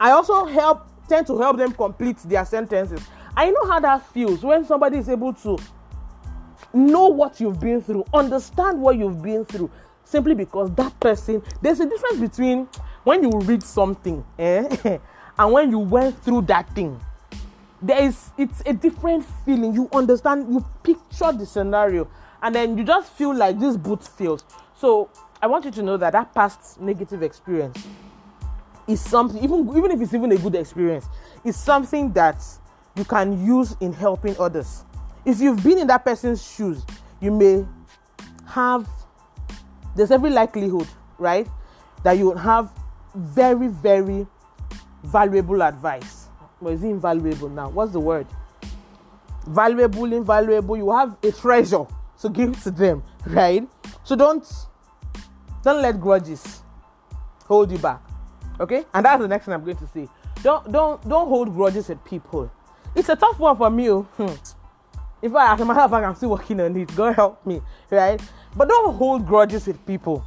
I 0.00 0.10
also 0.10 0.44
help 0.44 0.88
tend 1.08 1.26
to 1.28 1.38
help 1.38 1.56
them 1.56 1.72
complete 1.72 2.18
their 2.18 2.44
sentences. 2.44 3.00
I 3.36 3.50
know 3.50 3.66
how 3.66 3.80
that 3.80 4.06
feels 4.12 4.42
when 4.42 4.64
somebody 4.64 4.98
is 4.98 5.08
able 5.08 5.32
to 5.34 5.58
know 6.72 7.08
what 7.08 7.40
you've 7.40 7.60
been 7.60 7.82
through, 7.82 8.04
understand 8.12 8.80
what 8.80 8.96
you've 8.96 9.22
been 9.22 9.44
through, 9.44 9.70
simply 10.04 10.34
because 10.34 10.72
that 10.74 10.98
person 11.00 11.42
there's 11.60 11.80
a 11.80 11.88
difference 11.88 12.18
between 12.20 12.68
when 13.04 13.22
you 13.22 13.38
read 13.40 13.62
something 13.62 14.24
eh, 14.38 14.98
and 15.38 15.52
when 15.52 15.70
you 15.70 15.78
went 15.78 16.20
through 16.22 16.42
that 16.42 16.68
thing 16.74 17.00
there 17.82 18.02
is 18.02 18.30
it's 18.38 18.62
a 18.66 18.72
different 18.72 19.24
feeling 19.44 19.74
you 19.74 19.88
understand 19.92 20.52
you 20.52 20.64
picture 20.82 21.32
the 21.32 21.44
scenario 21.44 22.08
and 22.42 22.54
then 22.54 22.76
you 22.76 22.84
just 22.84 23.12
feel 23.12 23.34
like 23.34 23.58
this 23.58 23.76
boot 23.76 24.02
feels 24.02 24.44
so 24.74 25.10
i 25.42 25.46
want 25.46 25.64
you 25.64 25.70
to 25.70 25.82
know 25.82 25.96
that 25.96 26.12
that 26.12 26.32
past 26.34 26.80
negative 26.80 27.22
experience 27.22 27.86
is 28.88 29.00
something 29.00 29.42
even 29.42 29.68
even 29.76 29.90
if 29.90 30.00
it's 30.00 30.14
even 30.14 30.32
a 30.32 30.36
good 30.38 30.54
experience 30.54 31.06
is 31.44 31.56
something 31.56 32.12
that 32.12 32.42
you 32.96 33.04
can 33.04 33.44
use 33.44 33.76
in 33.80 33.92
helping 33.92 34.36
others. 34.38 34.84
If 35.24 35.40
you've 35.40 35.62
been 35.62 35.78
in 35.78 35.86
that 35.88 36.04
person's 36.04 36.44
shoes, 36.44 36.84
you 37.20 37.30
may 37.30 37.64
have, 38.46 38.88
there's 39.94 40.10
every 40.10 40.30
likelihood, 40.30 40.88
right, 41.18 41.46
that 42.02 42.12
you 42.12 42.26
would 42.26 42.38
have 42.38 42.72
very, 43.14 43.68
very 43.68 44.26
valuable 45.06 45.62
advice. 45.62 46.28
But 46.60 46.74
is 46.74 46.84
it 46.84 46.88
invaluable 46.88 47.48
now? 47.48 47.68
What's 47.68 47.92
the 47.92 48.00
word? 48.00 48.26
Valuable, 49.46 50.12
invaluable. 50.12 50.76
You 50.76 50.90
have 50.92 51.16
a 51.22 51.32
treasure 51.32 51.86
to 52.20 52.28
give 52.28 52.62
to 52.64 52.70
them, 52.70 53.02
right? 53.26 53.68
So 54.04 54.16
don't 54.16 54.44
don't 55.62 55.82
let 55.82 56.00
grudges 56.00 56.62
hold 57.44 57.70
you 57.70 57.78
back. 57.78 58.00
Okay? 58.58 58.84
And 58.94 59.04
that's 59.04 59.20
the 59.20 59.28
next 59.28 59.44
thing 59.44 59.54
I'm 59.54 59.64
going 59.64 59.76
to 59.76 59.88
say. 59.88 60.08
Don't 60.42 60.70
don't 60.72 61.08
don't 61.08 61.28
hold 61.28 61.54
grudges 61.54 61.88
with 61.88 62.04
people. 62.04 62.50
It's 62.94 63.08
a 63.08 63.16
tough 63.16 63.38
one 63.38 63.56
for 63.56 63.70
me. 63.70 63.90
Oh. 63.90 64.02
Hmm. 64.02 64.34
In 65.22 65.32
fact, 65.32 65.54
as 65.54 65.60
a 65.60 65.64
matter 65.64 65.80
of 65.80 65.90
fact, 65.90 66.06
I'm 66.06 66.14
still 66.14 66.30
working 66.30 66.60
on 66.60 66.76
it. 66.76 66.94
God 66.94 67.14
help 67.14 67.44
me, 67.46 67.60
right? 67.90 68.20
But 68.54 68.68
don't 68.68 68.94
hold 68.94 69.26
grudges 69.26 69.66
with 69.66 69.84
people 69.86 70.24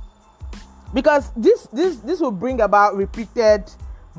because 0.93 1.31
this 1.35 1.67
this 1.71 1.97
this 1.97 2.19
will 2.19 2.31
bring 2.31 2.61
about 2.61 2.95
repeated 2.95 3.63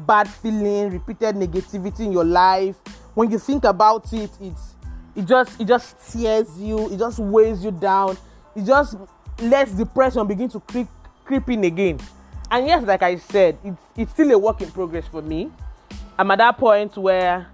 bad 0.07 0.29
feeling, 0.29 0.91
repeated 0.91 1.37
negativity 1.37 2.01
in 2.01 2.13
your 2.13 2.25
life. 2.25 2.77
When 3.15 3.31
you 3.31 3.39
think 3.39 3.65
about 3.65 4.13
it, 4.13 4.31
it's 4.41 4.75
it 5.15 5.27
just 5.27 5.61
it 5.61 5.67
just 5.67 5.97
tears 6.13 6.49
you, 6.59 6.91
it 6.91 6.99
just 6.99 7.19
weighs 7.19 7.65
you 7.65 7.71
down, 7.71 8.17
it 8.55 8.65
just 8.65 8.97
lets 9.41 9.73
depression 9.73 10.27
begin 10.27 10.49
to 10.51 10.61
creep 10.61 10.89
creep 11.25 11.49
in 11.51 11.65
again. 11.65 11.99
And 12.51 12.67
yes, 12.67 12.85
like 12.85 13.03
I 13.03 13.17
said, 13.17 13.59
it's 13.65 13.81
it's 13.97 14.13
still 14.13 14.31
a 14.31 14.39
work 14.39 14.61
in 14.61 14.71
progress 14.71 15.07
for 15.07 15.23
me. 15.23 15.51
I'm 16.19 16.31
at 16.31 16.39
that 16.39 16.59
point 16.59 16.97
where 16.97 17.47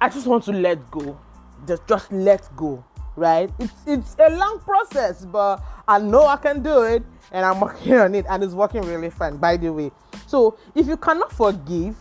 I 0.00 0.08
just 0.08 0.26
want 0.26 0.44
to 0.44 0.52
let 0.52 0.90
go. 0.90 1.18
Just 1.66 1.86
just 1.86 2.12
let 2.12 2.48
go. 2.56 2.84
Right? 3.18 3.50
It's 3.58 3.72
it's 3.86 4.16
a 4.18 4.30
long 4.30 4.60
process, 4.60 5.24
but 5.24 5.60
I 5.88 5.98
know 5.98 6.24
I 6.26 6.36
can 6.36 6.62
do 6.62 6.82
it 6.82 7.02
and 7.32 7.44
I'm 7.44 7.60
working 7.66 7.94
on 7.94 8.14
it 8.14 8.26
and 8.28 8.44
it's 8.44 8.54
working 8.54 8.82
really 8.82 9.10
fine, 9.10 9.36
by 9.36 9.56
the 9.56 9.72
way. 9.72 9.90
So 10.26 10.56
if 10.74 10.86
you 10.86 10.96
cannot 10.96 11.32
forgive, 11.32 11.96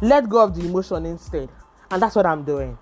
let 0.00 0.28
go 0.28 0.42
of 0.42 0.54
the 0.54 0.64
emotion 0.64 1.06
instead. 1.06 1.48
And 1.90 2.00
that's 2.00 2.14
what 2.14 2.26
I'm 2.26 2.44
doing. 2.44 2.78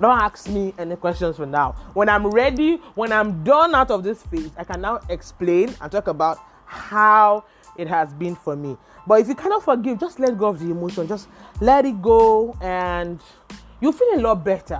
Don't 0.00 0.18
ask 0.18 0.48
me 0.48 0.72
any 0.78 0.94
questions 0.96 1.36
for 1.36 1.46
now. 1.46 1.72
When 1.92 2.08
I'm 2.08 2.26
ready, 2.28 2.76
when 2.94 3.12
I'm 3.12 3.42
done 3.42 3.74
out 3.74 3.90
of 3.90 4.04
this 4.04 4.22
phase, 4.22 4.50
I 4.56 4.64
can 4.64 4.80
now 4.80 5.00
explain 5.08 5.74
and 5.80 5.90
talk 5.90 6.06
about 6.06 6.38
how 6.66 7.44
it 7.76 7.88
has 7.88 8.12
been 8.14 8.36
for 8.36 8.54
me. 8.54 8.76
But 9.06 9.20
if 9.20 9.28
you 9.28 9.34
cannot 9.34 9.64
forgive, 9.64 9.98
just 9.98 10.20
let 10.20 10.38
go 10.38 10.46
of 10.48 10.60
the 10.60 10.66
emotion. 10.66 11.08
Just 11.08 11.28
let 11.60 11.84
it 11.84 12.00
go 12.00 12.56
and 12.60 13.18
you'll 13.80 13.92
feel 13.92 14.14
a 14.14 14.20
lot 14.20 14.44
better. 14.44 14.78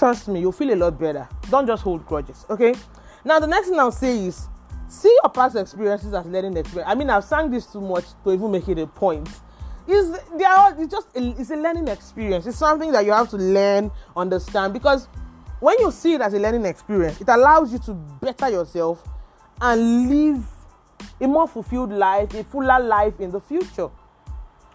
Trust 0.00 0.28
me, 0.28 0.40
you'll 0.40 0.50
feel 0.50 0.72
a 0.72 0.76
lot 0.76 0.98
better. 0.98 1.28
Don't 1.50 1.66
just 1.66 1.82
hold 1.82 2.06
grudges, 2.06 2.46
okay? 2.48 2.74
Now, 3.22 3.38
the 3.38 3.46
next 3.46 3.68
thing 3.68 3.78
I'll 3.78 3.92
say 3.92 4.24
is 4.24 4.48
see 4.88 5.14
your 5.22 5.30
past 5.30 5.56
experiences 5.56 6.14
as 6.14 6.24
learning 6.24 6.56
experience. 6.56 6.90
I 6.90 6.94
mean, 6.94 7.10
I've 7.10 7.22
sang 7.22 7.50
this 7.50 7.66
too 7.66 7.82
much 7.82 8.06
to 8.24 8.32
even 8.32 8.50
make 8.50 8.66
it 8.66 8.78
a 8.78 8.86
point. 8.86 9.28
Is 9.86 10.18
they 10.38 10.44
are 10.44 10.74
it's 10.80 10.90
just 10.90 11.14
a, 11.14 11.38
it's 11.38 11.50
a 11.50 11.56
learning 11.56 11.88
experience. 11.88 12.46
It's 12.46 12.56
something 12.56 12.90
that 12.92 13.04
you 13.04 13.12
have 13.12 13.28
to 13.28 13.36
learn, 13.36 13.90
understand 14.16 14.72
because 14.72 15.06
when 15.58 15.78
you 15.80 15.90
see 15.90 16.14
it 16.14 16.22
as 16.22 16.32
a 16.32 16.38
learning 16.38 16.64
experience, 16.64 17.20
it 17.20 17.28
allows 17.28 17.70
you 17.70 17.78
to 17.80 17.92
better 17.92 18.48
yourself 18.48 19.06
and 19.60 20.08
live 20.08 20.46
a 21.20 21.28
more 21.28 21.46
fulfilled 21.46 21.92
life, 21.92 22.32
a 22.32 22.42
fuller 22.44 22.80
life 22.80 23.20
in 23.20 23.30
the 23.30 23.40
future. 23.40 23.90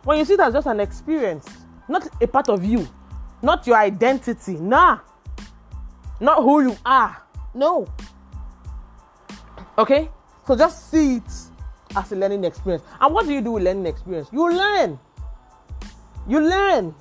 When 0.04 0.20
you 0.20 0.26
see 0.26 0.34
it 0.36 0.40
as 0.40 0.54
just 0.54 0.68
an 0.68 0.82
experience, 0.82 1.48
not 1.90 2.08
a 2.22 2.28
part 2.28 2.48
of 2.48 2.64
you, 2.64 2.88
not 3.42 3.66
your 3.66 3.78
identity, 3.78 4.58
nah, 4.58 5.00
not 6.20 6.44
who 6.44 6.62
you 6.62 6.78
are, 6.86 7.22
no. 7.54 7.88
Okay, 9.78 10.10
so 10.48 10.56
just 10.56 10.90
see 10.90 11.18
it 11.18 11.32
as 11.96 12.12
a 12.12 12.16
learning 12.16 12.44
experience. 12.44 12.84
And 13.00 13.14
what 13.14 13.26
do 13.26 13.34
you 13.34 13.42
do 13.42 13.52
with 13.52 13.64
learning 13.64 13.86
experience? 13.86 14.30
You 14.32 14.52
learn. 14.52 15.00
You 16.28 16.40
learn. 16.40 16.96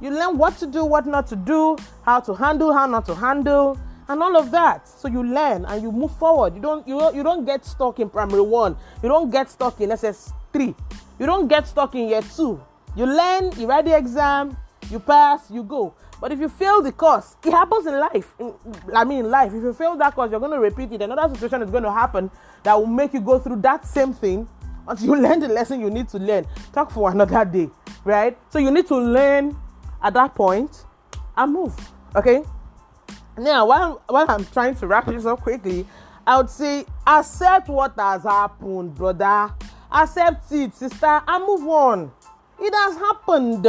You 0.00 0.10
learn 0.10 0.38
what 0.38 0.56
to 0.58 0.66
do, 0.66 0.84
what 0.84 1.06
not 1.06 1.26
to 1.28 1.36
do, 1.36 1.76
how 2.02 2.20
to 2.20 2.34
handle, 2.34 2.72
how 2.72 2.86
not 2.86 3.04
to 3.06 3.14
handle, 3.14 3.78
and 4.08 4.22
all 4.22 4.36
of 4.36 4.50
that. 4.50 4.88
So 4.88 5.08
you 5.08 5.22
learn 5.22 5.64
and 5.66 5.82
you 5.82 5.92
move 5.92 6.16
forward. 6.16 6.54
You 6.54 6.60
don't 6.60 6.86
you 6.86 6.98
don't, 6.98 7.14
you 7.14 7.22
don't 7.22 7.44
get 7.44 7.64
stuck 7.64 8.00
in 8.00 8.10
primary 8.10 8.42
one. 8.42 8.76
You 9.02 9.08
don't 9.08 9.30
get 9.30 9.50
stuck 9.50 9.80
in 9.80 9.92
SS 9.92 10.32
three. 10.52 10.74
You 11.18 11.26
don't 11.26 11.48
get 11.48 11.66
stuck 11.68 11.94
in 11.94 12.08
year 12.08 12.22
two. 12.22 12.60
You 12.96 13.06
learn, 13.06 13.52
you 13.58 13.66
write 13.66 13.84
the 13.84 13.96
exam, 13.96 14.56
you 14.90 14.98
pass, 14.98 15.50
you 15.50 15.62
go. 15.62 15.94
But 16.20 16.32
if 16.32 16.40
you 16.40 16.48
fail 16.48 16.82
the 16.82 16.92
course, 16.92 17.36
it 17.44 17.50
happens 17.50 17.86
in 17.86 17.98
life. 17.98 18.34
In, 18.38 18.52
I 18.94 19.04
mean, 19.04 19.20
in 19.20 19.30
life, 19.30 19.54
if 19.54 19.62
you 19.62 19.72
fail 19.72 19.96
that 19.96 20.14
course, 20.14 20.30
you're 20.30 20.40
going 20.40 20.52
to 20.52 20.58
repeat 20.58 20.92
it. 20.92 21.00
Another 21.00 21.34
situation 21.34 21.62
is 21.62 21.70
going 21.70 21.84
to 21.84 21.92
happen 21.92 22.30
that 22.62 22.78
will 22.78 22.86
make 22.86 23.14
you 23.14 23.20
go 23.20 23.38
through 23.38 23.56
that 23.62 23.86
same 23.86 24.12
thing 24.12 24.46
until 24.86 25.06
you 25.06 25.16
learn 25.22 25.40
the 25.40 25.48
lesson 25.48 25.80
you 25.80 25.90
need 25.90 26.08
to 26.10 26.18
learn. 26.18 26.46
Talk 26.72 26.90
for 26.90 27.10
another 27.10 27.44
day, 27.44 27.70
right? 28.04 28.36
So 28.50 28.58
you 28.58 28.70
need 28.70 28.86
to 28.88 28.96
learn 28.96 29.56
at 30.02 30.14
that 30.14 30.34
point 30.34 30.84
and 31.36 31.52
move. 31.52 31.74
Okay. 32.14 32.42
Now, 33.38 33.66
while 33.66 34.02
while 34.08 34.26
I'm 34.28 34.44
trying 34.46 34.74
to 34.76 34.86
wrap 34.86 35.06
this 35.06 35.24
up 35.24 35.40
quickly, 35.40 35.86
I 36.26 36.36
would 36.36 36.50
say 36.50 36.84
accept 37.06 37.68
what 37.68 37.94
has 37.96 38.24
happened, 38.24 38.94
brother. 38.94 39.54
Accept 39.90 40.52
it, 40.52 40.74
sister, 40.74 41.22
and 41.26 41.46
move 41.46 41.66
on. 41.66 42.12
It 42.60 42.74
has 42.74 42.96
happened. 42.96 43.66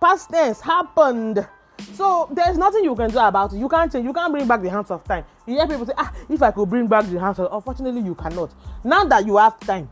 Past 0.00 0.30
tense 0.30 0.60
happened. 0.60 1.46
So 1.94 2.28
there's 2.32 2.56
nothing 2.56 2.84
you 2.84 2.94
can 2.94 3.10
do 3.10 3.18
about 3.18 3.52
it. 3.52 3.58
You 3.58 3.68
can't 3.68 3.90
change. 3.90 4.04
You 4.04 4.12
can't 4.12 4.32
bring 4.32 4.46
back 4.46 4.62
the 4.62 4.70
hands 4.70 4.90
of 4.90 5.04
time. 5.04 5.24
You 5.46 5.54
hear 5.54 5.66
people 5.66 5.86
say, 5.86 5.92
"Ah, 5.96 6.12
if 6.28 6.42
I 6.42 6.50
could 6.50 6.68
bring 6.68 6.86
back 6.86 7.04
the 7.06 7.18
hands 7.18 7.38
of," 7.38 7.52
unfortunately, 7.52 8.00
you 8.00 8.14
cannot. 8.14 8.50
Now 8.84 9.04
that 9.04 9.26
you 9.26 9.36
have 9.36 9.58
time, 9.60 9.88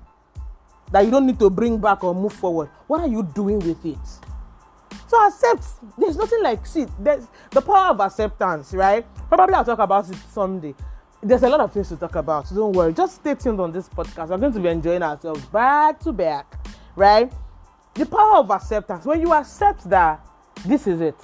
that 0.90 1.04
you 1.04 1.10
don't 1.10 1.26
need 1.26 1.38
to 1.38 1.50
bring 1.50 1.78
back 1.78 2.04
or 2.04 2.14
move 2.14 2.32
forward, 2.32 2.68
what 2.86 3.00
are 3.00 3.08
you 3.08 3.22
doing 3.22 3.58
with 3.58 3.84
it? 3.84 3.98
So 5.06 5.26
accept. 5.26 5.64
There's 5.98 6.16
nothing 6.16 6.42
like 6.42 6.66
see. 6.66 6.86
There's 6.98 7.26
the 7.50 7.60
power 7.60 7.90
of 7.90 8.00
acceptance, 8.00 8.72
right? 8.74 9.06
Probably 9.28 9.54
I'll 9.54 9.64
talk 9.64 9.78
about 9.78 10.08
it 10.08 10.16
someday. 10.30 10.74
There's 11.22 11.42
a 11.42 11.48
lot 11.48 11.60
of 11.60 11.72
things 11.72 11.88
to 11.88 11.96
talk 11.96 12.16
about. 12.16 12.48
So 12.48 12.54
don't 12.54 12.72
worry. 12.72 12.92
Just 12.92 13.16
stay 13.16 13.34
tuned 13.34 13.60
on 13.60 13.72
this 13.72 13.88
podcast. 13.88 14.28
We're 14.28 14.38
going 14.38 14.52
to 14.52 14.60
be 14.60 14.68
enjoying 14.68 15.02
ourselves 15.02 15.44
back 15.46 16.00
to 16.00 16.12
back, 16.12 16.54
right? 16.96 17.32
The 17.94 18.06
power 18.06 18.38
of 18.38 18.50
acceptance. 18.50 19.06
When 19.06 19.20
you 19.20 19.32
accept 19.32 19.88
that 19.88 20.26
this 20.66 20.86
is 20.86 21.00
it 21.00 21.16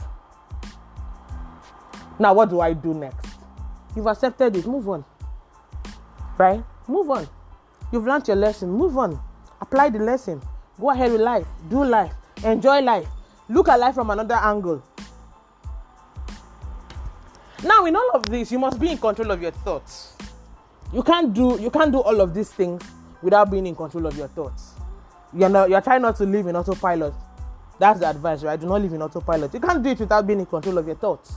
now, 2.20 2.34
what 2.34 2.50
do 2.50 2.60
I 2.60 2.74
do 2.74 2.92
next? 2.92 3.26
You've 3.96 4.06
accepted 4.06 4.54
it, 4.54 4.66
move 4.66 4.86
on. 4.90 5.04
Right? 6.36 6.62
Move 6.86 7.08
on. 7.10 7.26
You've 7.90 8.04
learned 8.04 8.28
your 8.28 8.36
lesson, 8.36 8.70
move 8.70 8.98
on. 8.98 9.18
Apply 9.62 9.88
the 9.88 10.00
lesson. 10.00 10.42
Go 10.78 10.90
ahead 10.90 11.12
with 11.12 11.22
life, 11.22 11.46
do 11.70 11.82
life, 11.82 12.12
enjoy 12.44 12.80
life, 12.82 13.08
look 13.48 13.70
at 13.70 13.80
life 13.80 13.94
from 13.94 14.10
another 14.10 14.34
angle. 14.34 14.82
Now, 17.64 17.86
in 17.86 17.96
all 17.96 18.10
of 18.12 18.24
this, 18.26 18.52
you 18.52 18.58
must 18.58 18.78
be 18.78 18.90
in 18.90 18.98
control 18.98 19.30
of 19.30 19.40
your 19.40 19.50
thoughts. 19.50 20.14
You 20.92 21.02
can't 21.02 21.32
do 21.32 21.58
you 21.60 21.70
can't 21.70 21.92
do 21.92 22.00
all 22.00 22.20
of 22.20 22.34
these 22.34 22.50
things 22.50 22.82
without 23.22 23.50
being 23.50 23.66
in 23.66 23.76
control 23.76 24.06
of 24.06 24.16
your 24.16 24.28
thoughts. 24.28 24.74
You're 25.32 25.48
not 25.48 25.70
you're 25.70 25.80
trying 25.80 26.02
not 26.02 26.16
to 26.16 26.24
live 26.24 26.46
in 26.46 26.56
autopilot. 26.56 27.14
That's 27.78 28.00
the 28.00 28.10
advice, 28.10 28.42
right? 28.42 28.60
Do 28.60 28.66
not 28.66 28.82
live 28.82 28.92
in 28.92 29.00
autopilot. 29.02 29.54
You 29.54 29.60
can't 29.60 29.82
do 29.82 29.90
it 29.90 30.00
without 30.00 30.26
being 30.26 30.40
in 30.40 30.46
control 30.46 30.76
of 30.78 30.86
your 30.86 30.96
thoughts. 30.96 31.34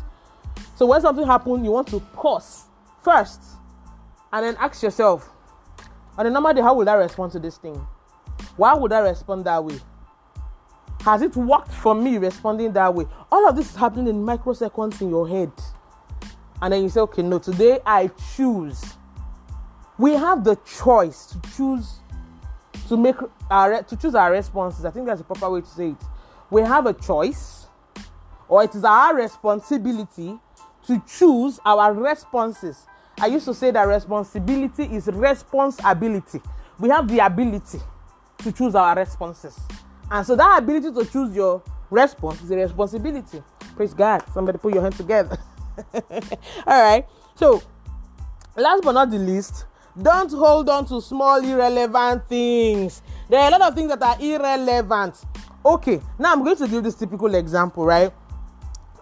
So 0.76 0.86
when 0.86 1.02
something 1.02 1.26
happens, 1.26 1.64
you 1.64 1.72
want 1.72 1.88
to 1.90 2.00
pause 2.00 2.66
first 3.02 3.42
and 4.32 4.46
then 4.46 4.56
ask 4.60 4.82
yourself, 4.82 5.30
on 6.18 6.26
a 6.26 6.30
normal 6.30 6.54
day, 6.54 6.62
how 6.62 6.74
would 6.76 6.88
I 6.88 6.96
respond 6.96 7.32
to 7.34 7.40
this 7.40 7.58
thing? 7.58 7.76
Why 8.56 8.74
would 8.74 8.92
I 8.92 9.00
respond 9.00 9.46
that 9.46 9.64
way? 9.64 9.80
Has 11.02 11.22
it 11.22 11.36
worked 11.36 11.72
for 11.72 11.94
me 11.94 12.18
responding 12.18 12.72
that 12.74 12.94
way? 12.94 13.06
All 13.32 13.48
of 13.48 13.56
this 13.56 13.72
is 13.72 13.76
happening 13.76 14.08
in 14.08 14.24
microseconds 14.24 15.02
in 15.02 15.10
your 15.10 15.28
head. 15.28 15.52
And 16.62 16.72
then 16.72 16.84
you 16.84 16.90
say, 16.90 17.02
okay, 17.02 17.22
no, 17.22 17.40
today 17.40 17.80
I 17.86 18.10
choose. 18.36 18.84
We 19.98 20.14
have 20.14 20.44
the 20.44 20.56
choice 20.56 21.26
to 21.28 21.42
choose 21.56 22.00
to 22.88 22.98
make 22.98 23.16
our 23.50 23.84
to 23.84 23.96
choose 23.96 24.16
our 24.16 24.32
responses. 24.32 24.86
I 24.86 24.92
think 24.92 25.06
that's 25.06 25.20
the 25.20 25.26
proper 25.26 25.50
way 25.50 25.62
to 25.62 25.68
say 25.68 25.90
it. 25.90 25.98
We 26.50 26.62
have 26.62 26.86
a 26.86 26.94
choice, 26.94 27.68
or 28.48 28.64
it 28.64 28.76
is 28.76 28.84
our 28.84 29.16
responsibility 29.16 30.40
to 30.88 31.02
choose 31.08 31.60
our 31.66 31.94
responses. 31.94 32.86
I 33.20 33.28
used 33.28 33.46
to 33.46 33.54
say 33.54 33.72
that 33.72 33.84
responsibility 33.84 34.84
is 34.84 35.08
responsibility. 35.08 36.42
We 36.80 36.90
have 36.90 37.08
the 37.08 37.20
ability 37.20 37.80
to 38.40 38.52
choose 38.52 38.76
our 38.76 38.96
responses. 38.96 39.58
And 40.10 40.26
so 40.26 40.36
that 40.36 40.62
ability 40.62 40.92
to 40.92 41.06
choose 41.06 41.36
your 41.36 41.62
response 41.90 42.42
is 42.42 42.52
a 42.52 42.56
responsibility. 42.56 43.44
Praise 43.76 43.94
God. 43.94 44.24
Somebody 44.34 44.58
put 44.58 44.74
your 44.74 44.84
hand 44.84 44.96
together. 44.96 45.38
All 46.68 46.82
right. 46.82 47.06
So, 47.36 47.62
last 48.56 48.84
but 48.84 48.92
not 48.92 49.10
the 49.10 49.18
least, 49.18 49.66
don't 50.00 50.32
hold 50.32 50.70
on 50.70 50.86
to 50.88 51.02
small 51.02 51.44
irrelevant 51.44 52.28
things. 52.28 53.02
There 53.30 53.40
are 53.40 53.48
a 53.48 53.52
lot 53.52 53.62
of 53.62 53.76
things 53.76 53.90
that 53.90 54.02
are 54.02 54.22
irrelevant. 54.22 55.24
Okay, 55.66 56.02
now 56.20 56.34
I'm 56.34 56.44
going 56.44 56.58
to 56.58 56.68
give 56.68 56.84
this 56.84 56.96
typical 56.96 57.34
example, 57.36 57.86
right? 57.86 58.12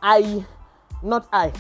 I, 0.02 0.46
not 1.04 1.28
I, 1.32 1.52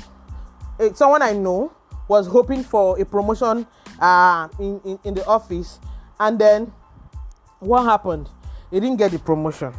eh, 0.80 0.89
someone 0.93 1.21
I 1.21 1.34
know 1.34 1.71
was 2.08 2.27
hoping 2.27 2.63
for 2.63 2.99
a 2.99 3.06
promotion 3.06 3.65
uh, 3.99 4.47
in, 4.60 4.82
in, 4.84 4.99
in 5.04 5.13
the 5.13 5.25
office, 5.25 5.80
and 6.19 6.38
then 6.39 6.71
what 7.60 7.84
happened? 7.84 8.30
He 8.69 8.80
didn't 8.80 8.97
get 8.97 9.12
the 9.12 9.19
promotion. 9.19 9.73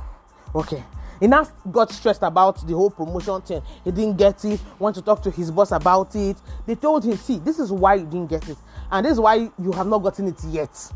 Okay, 0.55 0.83
he 1.21 1.27
now 1.27 1.45
got 1.71 1.91
stressed 1.91 2.23
about 2.23 2.67
the 2.67 2.75
whole 2.75 2.91
promotion 2.91 3.41
thing. 3.43 3.63
He 3.85 3.91
didn't 3.91 4.17
get 4.17 4.45
it, 4.45 4.61
want 4.79 4.95
to 4.97 5.03
talk 5.03 5.23
to 5.23 5.31
his 5.31 5.51
boss 5.51 5.73
about 5.73 6.15
it. 6.15 6.37
They 6.67 6.75
told 6.75 7.05
him, 7.05 7.17
see, 7.17 7.39
this 7.39 7.59
is 7.59 7.71
why 7.71 7.95
you 7.95 8.05
didn't 8.05 8.29
get 8.29 8.49
it, 8.49 8.59
and 8.91 9.05
this 9.05 9.13
is 9.13 9.21
why 9.21 9.51
you 9.59 9.73
have 9.73 9.87
not 9.87 9.99
gotten 9.99 10.29
it 10.29 10.43
yet. 10.45 10.93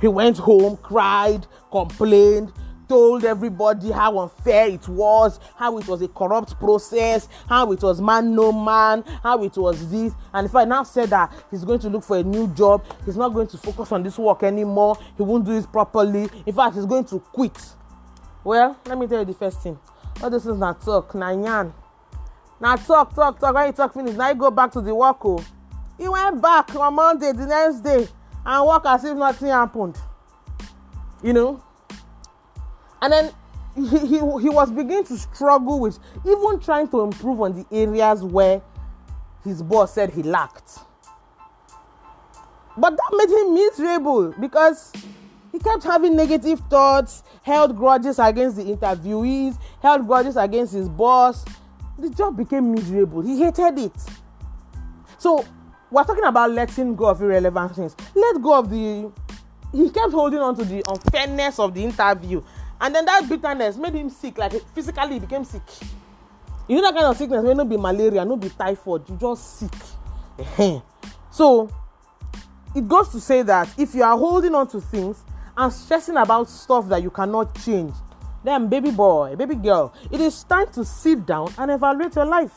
He 0.00 0.08
went 0.08 0.38
home, 0.38 0.76
cried, 0.76 1.46
complained, 1.70 2.52
told 2.88 3.24
everybody 3.24 3.90
how 3.90 4.18
unfair 4.18 4.68
it 4.68 4.88
was, 4.88 5.38
how 5.56 5.78
it 5.78 5.86
was 5.86 6.02
a 6.02 6.08
corrupt 6.08 6.58
process, 6.58 7.28
how 7.48 7.70
it 7.72 7.82
was 7.82 8.00
man 8.00 8.34
no 8.34 8.50
man, 8.50 9.04
how 9.22 9.42
it 9.44 9.56
was 9.56 9.90
this. 9.90 10.12
And 10.32 10.46
if 10.46 10.54
I 10.54 10.64
now 10.64 10.82
said 10.82 11.10
that 11.10 11.32
he's 11.50 11.64
going 11.64 11.80
to 11.80 11.88
look 11.88 12.04
for 12.04 12.16
a 12.16 12.22
new 12.22 12.48
job, 12.54 12.84
he's 13.04 13.16
not 13.16 13.30
going 13.30 13.48
to 13.48 13.58
focus 13.58 13.92
on 13.92 14.02
this 14.02 14.18
work 14.18 14.42
anymore, 14.42 14.96
he 15.16 15.22
won't 15.22 15.44
do 15.44 15.52
it 15.52 15.70
properly. 15.70 16.28
In 16.46 16.54
fact, 16.54 16.76
he's 16.76 16.86
going 16.86 17.04
to 17.06 17.18
quit. 17.18 17.58
Well, 18.44 18.78
let 18.86 18.98
me 18.98 19.06
tell 19.06 19.20
you 19.20 19.24
the 19.26 19.34
first 19.34 19.62
thing. 19.62 19.78
All 20.22 20.30
this 20.30 20.46
is 20.46 20.56
not 20.56 20.80
talk, 20.80 21.14
na 21.14 21.30
yan. 21.30 21.72
Now 22.60 22.76
talk, 22.76 23.14
talk, 23.14 23.38
talk. 23.38 23.54
When 23.54 23.66
you 23.66 23.72
talk 23.72 23.94
finish, 23.94 24.16
now 24.16 24.30
you 24.30 24.34
go 24.34 24.50
back 24.50 24.72
to 24.72 24.80
the 24.80 24.94
work. 24.94 25.18
Oh. 25.24 25.44
He 25.96 26.08
went 26.08 26.40
back 26.40 26.74
on 26.74 26.94
Monday, 26.94 27.32
the 27.32 27.46
next 27.46 27.80
day, 27.80 28.08
and 28.44 28.66
work 28.66 28.86
as 28.86 29.04
if 29.04 29.16
nothing 29.16 29.48
happened. 29.48 29.96
You 31.22 31.32
know? 31.32 31.62
And 33.02 33.12
then 33.12 33.32
he, 33.74 33.98
he, 33.98 34.18
he 34.18 34.48
was 34.48 34.70
beginning 34.70 35.04
to 35.04 35.18
struggle 35.18 35.80
with 35.80 35.98
even 36.26 36.60
trying 36.60 36.88
to 36.88 37.00
improve 37.00 37.40
on 37.40 37.54
the 37.54 37.66
areas 37.74 38.22
where 38.22 38.62
his 39.44 39.62
boss 39.62 39.94
said 39.94 40.10
he 40.10 40.22
lacked. 40.22 40.78
But 42.76 42.96
that 42.96 43.10
made 43.12 43.30
him 43.30 43.54
miserable 43.54 44.34
because 44.38 44.92
he 45.50 45.58
kept 45.58 45.82
having 45.82 46.14
negative 46.14 46.60
thoughts, 46.70 47.22
held 47.42 47.76
grudges 47.76 48.18
against 48.18 48.56
the 48.56 48.64
interviewees, 48.64 49.58
held 49.82 50.06
grudges 50.06 50.36
against 50.36 50.74
his 50.74 50.88
boss. 50.88 51.44
The 51.98 52.10
job 52.10 52.36
became 52.36 52.72
miserable. 52.72 53.22
He 53.22 53.42
hated 53.42 53.78
it. 53.78 53.92
So, 55.18 55.44
we're 55.90 56.04
talking 56.04 56.24
about 56.24 56.52
letting 56.52 56.94
go 56.94 57.06
of 57.06 57.20
irrelevant 57.22 57.74
things. 57.74 57.96
Let 58.14 58.40
go 58.42 58.58
of 58.58 58.70
the. 58.70 59.10
He 59.72 59.90
kept 59.90 60.12
holding 60.12 60.38
on 60.38 60.56
to 60.56 60.64
the 60.64 60.82
unfairness 60.88 61.58
of 61.58 61.74
the 61.74 61.84
interview. 61.84 62.42
And 62.80 62.94
then 62.94 63.04
that 63.06 63.28
bitterness 63.28 63.76
made 63.76 63.94
him 63.94 64.10
sick, 64.10 64.38
like 64.38 64.52
physically, 64.74 65.14
he 65.14 65.18
became 65.20 65.44
sick. 65.44 65.62
You 66.68 66.76
know 66.76 66.82
that 66.82 66.94
kind 66.94 67.06
of 67.06 67.16
sickness 67.16 67.42
may 67.42 67.54
not 67.54 67.68
be 67.68 67.76
malaria, 67.76 68.24
not 68.24 68.40
be 68.40 68.50
typhoid, 68.50 69.08
you 69.08 69.16
just 69.16 69.58
sick. 69.58 70.88
so, 71.30 71.70
it 72.74 72.86
goes 72.86 73.08
to 73.08 73.20
say 73.20 73.42
that 73.42 73.68
if 73.78 73.94
you 73.94 74.02
are 74.02 74.16
holding 74.16 74.54
on 74.54 74.68
to 74.68 74.80
things, 74.80 75.24
and 75.56 75.72
stressing 75.72 76.16
about 76.16 76.48
stuff 76.48 76.88
that 76.88 77.02
you 77.02 77.10
cannot 77.10 77.52
change, 77.64 77.92
then, 78.44 78.68
baby 78.68 78.92
boy, 78.92 79.34
baby 79.34 79.56
girl, 79.56 79.92
it 80.12 80.20
is 80.20 80.44
time 80.44 80.70
to 80.72 80.84
sit 80.84 81.26
down 81.26 81.52
and 81.58 81.70
evaluate 81.70 82.14
your 82.14 82.24
life. 82.24 82.52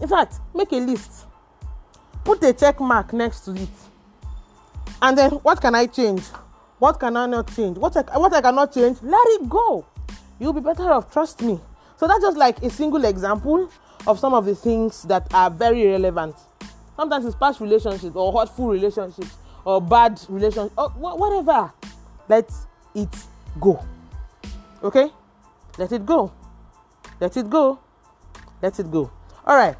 In 0.00 0.06
fact, 0.06 0.36
make 0.54 0.70
a 0.72 0.76
list, 0.76 1.26
put 2.24 2.42
a 2.44 2.52
check 2.52 2.78
mark 2.78 3.12
next 3.12 3.40
to 3.46 3.54
it, 3.54 3.68
and 5.02 5.18
then 5.18 5.30
what 5.30 5.60
can 5.60 5.74
I 5.74 5.86
change? 5.86 6.22
What 6.78 7.00
can 7.00 7.16
I 7.16 7.26
not 7.26 7.54
change? 7.54 7.78
What 7.78 7.96
I, 7.96 8.18
what 8.18 8.32
I 8.34 8.40
cannot 8.40 8.72
change, 8.72 8.98
let 9.02 9.26
it 9.28 9.48
go. 9.48 9.86
You'll 10.38 10.52
be 10.52 10.60
better 10.60 10.90
off, 10.92 11.10
trust 11.12 11.42
me. 11.42 11.58
So 11.96 12.06
that's 12.06 12.20
just 12.20 12.36
like 12.36 12.62
a 12.62 12.70
single 12.70 13.04
example 13.04 13.70
of 14.06 14.18
some 14.18 14.34
of 14.34 14.44
the 14.44 14.54
things 14.54 15.02
that 15.04 15.32
are 15.32 15.50
very 15.50 15.86
relevant. 15.86 16.36
Sometimes 16.96 17.24
it's 17.24 17.36
past 17.36 17.60
relationships 17.60 18.14
or 18.14 18.32
hurtful 18.38 18.68
relationships 18.68 19.36
or 19.64 19.80
bad 19.80 20.20
relationships 20.28 20.74
or 20.76 20.90
whatever 20.90 21.72
let 22.28 22.50
it 22.94 23.08
go. 23.60 23.84
Okay? 24.82 25.10
Let 25.78 25.92
it 25.92 26.04
go. 26.04 26.32
Let 27.20 27.36
it 27.36 27.48
go. 27.48 27.78
Let 28.62 28.78
it 28.78 28.90
go. 28.90 29.10
All 29.46 29.56
right. 29.56 29.76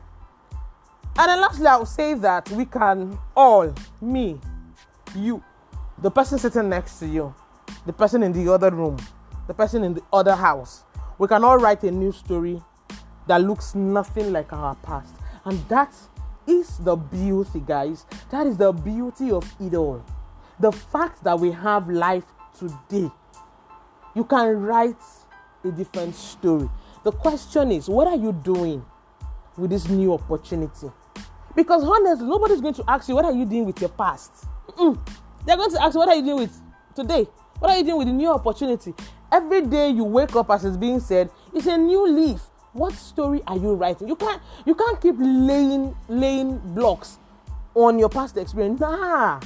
And 1.19 1.29
then 1.29 1.41
lastly, 1.41 1.67
I 1.67 1.77
will 1.77 1.87
say 1.87 2.15
that 2.15 2.51
we 2.51 2.67
can 2.67 3.19
all, 3.35 3.73
me, 4.01 4.39
you, 5.15 5.43
the 5.99 6.11
person 6.11 6.39
sitting 6.39 6.69
next 6.69 6.99
to 6.99 7.07
you, 7.07 7.35
the 7.87 7.93
person 7.93 8.23
in 8.23 8.33
the 8.33 8.53
other 8.53 8.71
room, 8.71 8.99
the 9.47 9.55
person 9.55 9.83
in 9.83 9.95
the 9.95 10.03
other 10.13 10.35
house, 10.35 10.85
we 11.19 11.27
can 11.27 11.43
all 11.43 11.57
write 11.57 11.83
a 11.85 11.91
new 11.91 12.13
story 12.13 12.63
that 13.27 13.41
looks 13.41 13.75
nothing 13.75 14.33
like 14.33 14.53
our 14.53 14.75
past. 14.77 15.15
And 15.45 15.59
that 15.69 15.95
is 16.47 16.79
the 16.79 16.97
beauty, 16.97 17.63
guys. 17.67 18.05
That 18.31 18.47
is 18.47 18.57
the 18.57 18.73
beauty 18.73 19.31
of 19.31 19.51
it 19.61 19.75
all. 19.75 20.05
The 20.61 20.73
fact 20.73 21.25
that 21.25 21.39
we 21.39 21.51
have 21.53 21.89
life 21.89 22.25
today, 22.59 23.11
you 24.15 24.25
can 24.25 24.61
write 24.61 25.03
a 25.65 25.71
different 25.71 26.15
story. 26.15 26.69
The 27.05 27.13
question 27.13 27.73
is, 27.73 27.89
what 27.89 28.07
are 28.07 28.17
you 28.17 28.33
doing 28.33 28.85
with 29.57 29.71
this 29.71 29.89
new 29.89 30.13
opportunity? 30.13 30.91
Because 31.55 31.85
honestly, 31.85 32.27
nobody's 32.27 32.61
going 32.61 32.75
to 32.75 32.85
ask 32.87 33.09
you, 33.09 33.15
what 33.15 33.25
are 33.25 33.33
you 33.33 33.47
doing 33.47 33.65
with 33.65 33.81
your 33.81 33.91
past? 33.91 34.47
Mm-mm. 34.69 34.99
They're 35.47 35.57
going 35.57 35.71
to 35.71 35.83
ask 35.83 35.95
you, 35.95 36.01
what 36.01 36.09
are 36.09 36.17
you 36.17 36.23
doing 36.23 36.39
with 36.39 36.61
today? 36.95 37.27
What 37.59 37.71
are 37.71 37.79
you 37.79 37.85
doing 37.85 37.99
with 37.99 38.07
the 38.09 38.13
new 38.13 38.31
opportunity? 38.31 38.95
Every 39.33 39.63
day 39.63 39.91
you 39.91 40.05
wake 40.05 40.35
up, 40.37 40.51
as 40.51 40.65
is 40.65 40.77
being 40.77 41.01
said, 41.01 41.31
it's 41.55 41.67
a 41.67 41.77
new 41.77 42.09
leaf. 42.09 42.41
What 42.73 42.93
story 42.93 43.43
are 43.47 43.57
you 43.57 43.75
writing? 43.75 44.09
You 44.09 44.17
can't 44.17 44.43
you 44.67 44.75
can't 44.75 45.01
keep 45.01 45.15
laying 45.19 45.97
laying 46.09 46.59
blocks 46.75 47.19
on 47.75 47.99
your 47.99 48.11
past 48.11 48.37
experience. 48.37 48.81
Nah, 48.81 49.41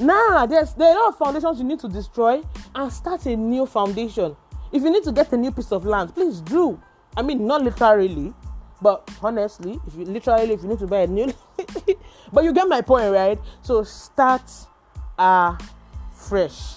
now, 0.00 0.46
there's 0.46 0.74
there 0.74 0.88
are 0.88 0.96
a 0.96 1.00
lot 1.00 1.08
of 1.08 1.18
foundations 1.18 1.58
you 1.58 1.64
need 1.64 1.80
to 1.80 1.88
destroy 1.88 2.40
and 2.74 2.92
start 2.92 3.26
a 3.26 3.36
new 3.36 3.66
foundation. 3.66 4.36
If 4.70 4.82
you 4.82 4.90
need 4.90 5.02
to 5.04 5.12
get 5.12 5.32
a 5.32 5.36
new 5.36 5.50
piece 5.50 5.72
of 5.72 5.84
land, 5.84 6.14
please 6.14 6.40
do. 6.40 6.80
I 7.16 7.22
mean, 7.22 7.46
not 7.46 7.62
literally, 7.64 8.32
but 8.80 9.08
honestly, 9.22 9.78
if 9.86 9.94
you 9.94 10.04
literally, 10.04 10.52
if 10.54 10.62
you 10.62 10.68
need 10.68 10.78
to 10.78 10.86
buy 10.86 11.00
a 11.00 11.06
new, 11.06 11.32
but 12.32 12.44
you 12.44 12.52
get 12.52 12.68
my 12.68 12.80
point, 12.80 13.12
right? 13.12 13.38
So 13.62 13.82
start 13.84 14.42
uh 15.18 15.56
fresh. 16.14 16.76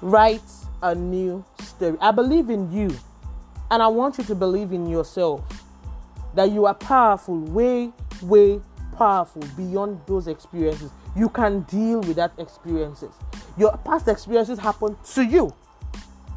Write 0.00 0.42
a 0.82 0.94
new 0.94 1.44
story. 1.60 1.96
I 2.00 2.10
believe 2.10 2.50
in 2.50 2.70
you, 2.70 2.94
and 3.70 3.82
I 3.82 3.88
want 3.88 4.18
you 4.18 4.24
to 4.24 4.34
believe 4.34 4.72
in 4.72 4.88
yourself 4.88 5.42
that 6.34 6.50
you 6.50 6.66
are 6.66 6.74
powerful, 6.74 7.40
way, 7.40 7.90
way 8.22 8.60
powerful 8.96 9.42
beyond 9.56 10.00
those 10.06 10.28
experiences 10.28 10.90
you 11.16 11.30
can 11.30 11.62
deal 11.62 12.00
with 12.00 12.16
that 12.16 12.32
experiences. 12.38 13.10
Your 13.56 13.76
past 13.78 14.06
experiences 14.06 14.58
happen 14.58 14.96
to 15.14 15.24
you. 15.24 15.52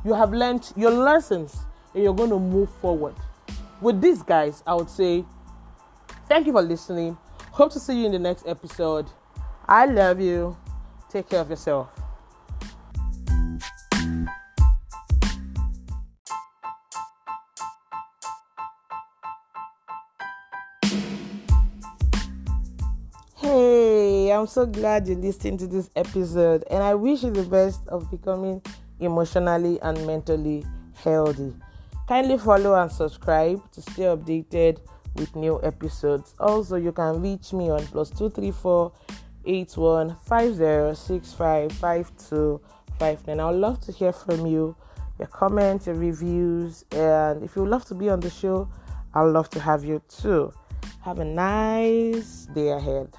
You 0.06 0.14
have 0.14 0.32
learned 0.32 0.72
your 0.78 0.92
lessons 0.92 1.58
and 1.94 2.04
you're 2.04 2.14
going 2.14 2.30
to 2.30 2.40
move 2.40 2.70
forward. 2.82 3.14
With 3.82 4.02
these 4.02 4.22
guys, 4.22 4.62
I 4.68 4.76
would 4.76 4.90
say 4.90 5.24
thank 6.28 6.46
you 6.48 6.52
for 6.52 6.62
listening. 6.62 7.18
Hope 7.52 7.72
to 7.72 7.80
see 7.80 8.00
you 8.00 8.08
in 8.08 8.12
the 8.12 8.20
next 8.20 8.46
episode. 8.46 9.10
I 9.68 9.86
love 9.86 10.20
you. 10.20 10.58
Take 11.10 11.30
care 11.30 11.40
of 11.40 11.50
yourself. 11.50 11.88
Hey, 23.36 24.32
I'm 24.34 24.46
so 24.48 24.66
glad 24.66 25.08
you 25.08 25.16
listened 25.16 25.60
to 25.60 25.68
this 25.68 25.90
episode, 25.96 26.66
and 26.70 26.84
I 26.84 26.96
wish 26.96 27.24
you 27.24 27.32
the 27.32 27.44
best 27.44 27.88
of 27.88 28.12
becoming 28.12 28.62
emotionally 29.00 29.80
and 29.82 30.06
mentally 30.06 30.66
healthy. 30.96 31.54
Kindly 32.10 32.40
follow 32.40 32.74
and 32.74 32.92
subscribe 32.92 33.72
to 33.72 33.84
stay 33.84 34.06
updated 34.06 34.80
with 35.14 35.36
new 35.36 35.62
episodes. 35.62 36.34
Also, 36.40 36.76
you 36.76 36.92
can 36.92 37.22
reach 37.22 37.54
me 37.54 37.70
on 37.70 37.86
plus 37.86 38.10
two 38.10 38.32
three 38.32 38.50
four 38.50 38.92
eight 39.46 39.78
one 39.78 40.18
five 40.26 40.56
zero 40.56 40.96
six 40.96 41.34
five 41.34 41.72
five 41.74 42.12
two 42.18 42.60
five 42.98 43.28
nine. 43.28 43.40
I 43.40 43.52
would 43.52 43.60
love 43.60 43.80
to 43.82 43.92
hear 43.92 44.12
from 44.12 44.48
you, 44.48 44.76
your 45.20 45.28
comments, 45.28 45.86
your 45.86 45.98
reviews, 45.98 46.84
and 46.94 47.44
if 47.44 47.56
you 47.56 47.62
would 47.62 47.70
love 47.70 47.86
to 47.86 47.94
be 47.94 48.10
on 48.10 48.22
the 48.22 48.32
show, 48.32 48.68
I'd 49.14 49.26
love 49.26 49.52
to 49.52 49.60
have 49.60 49.86
you 49.86 50.02
too. 50.10 50.52
Have 51.02 51.20
a 51.20 51.26
nice 51.26 52.48
day 52.56 52.70
ahead. 52.70 53.14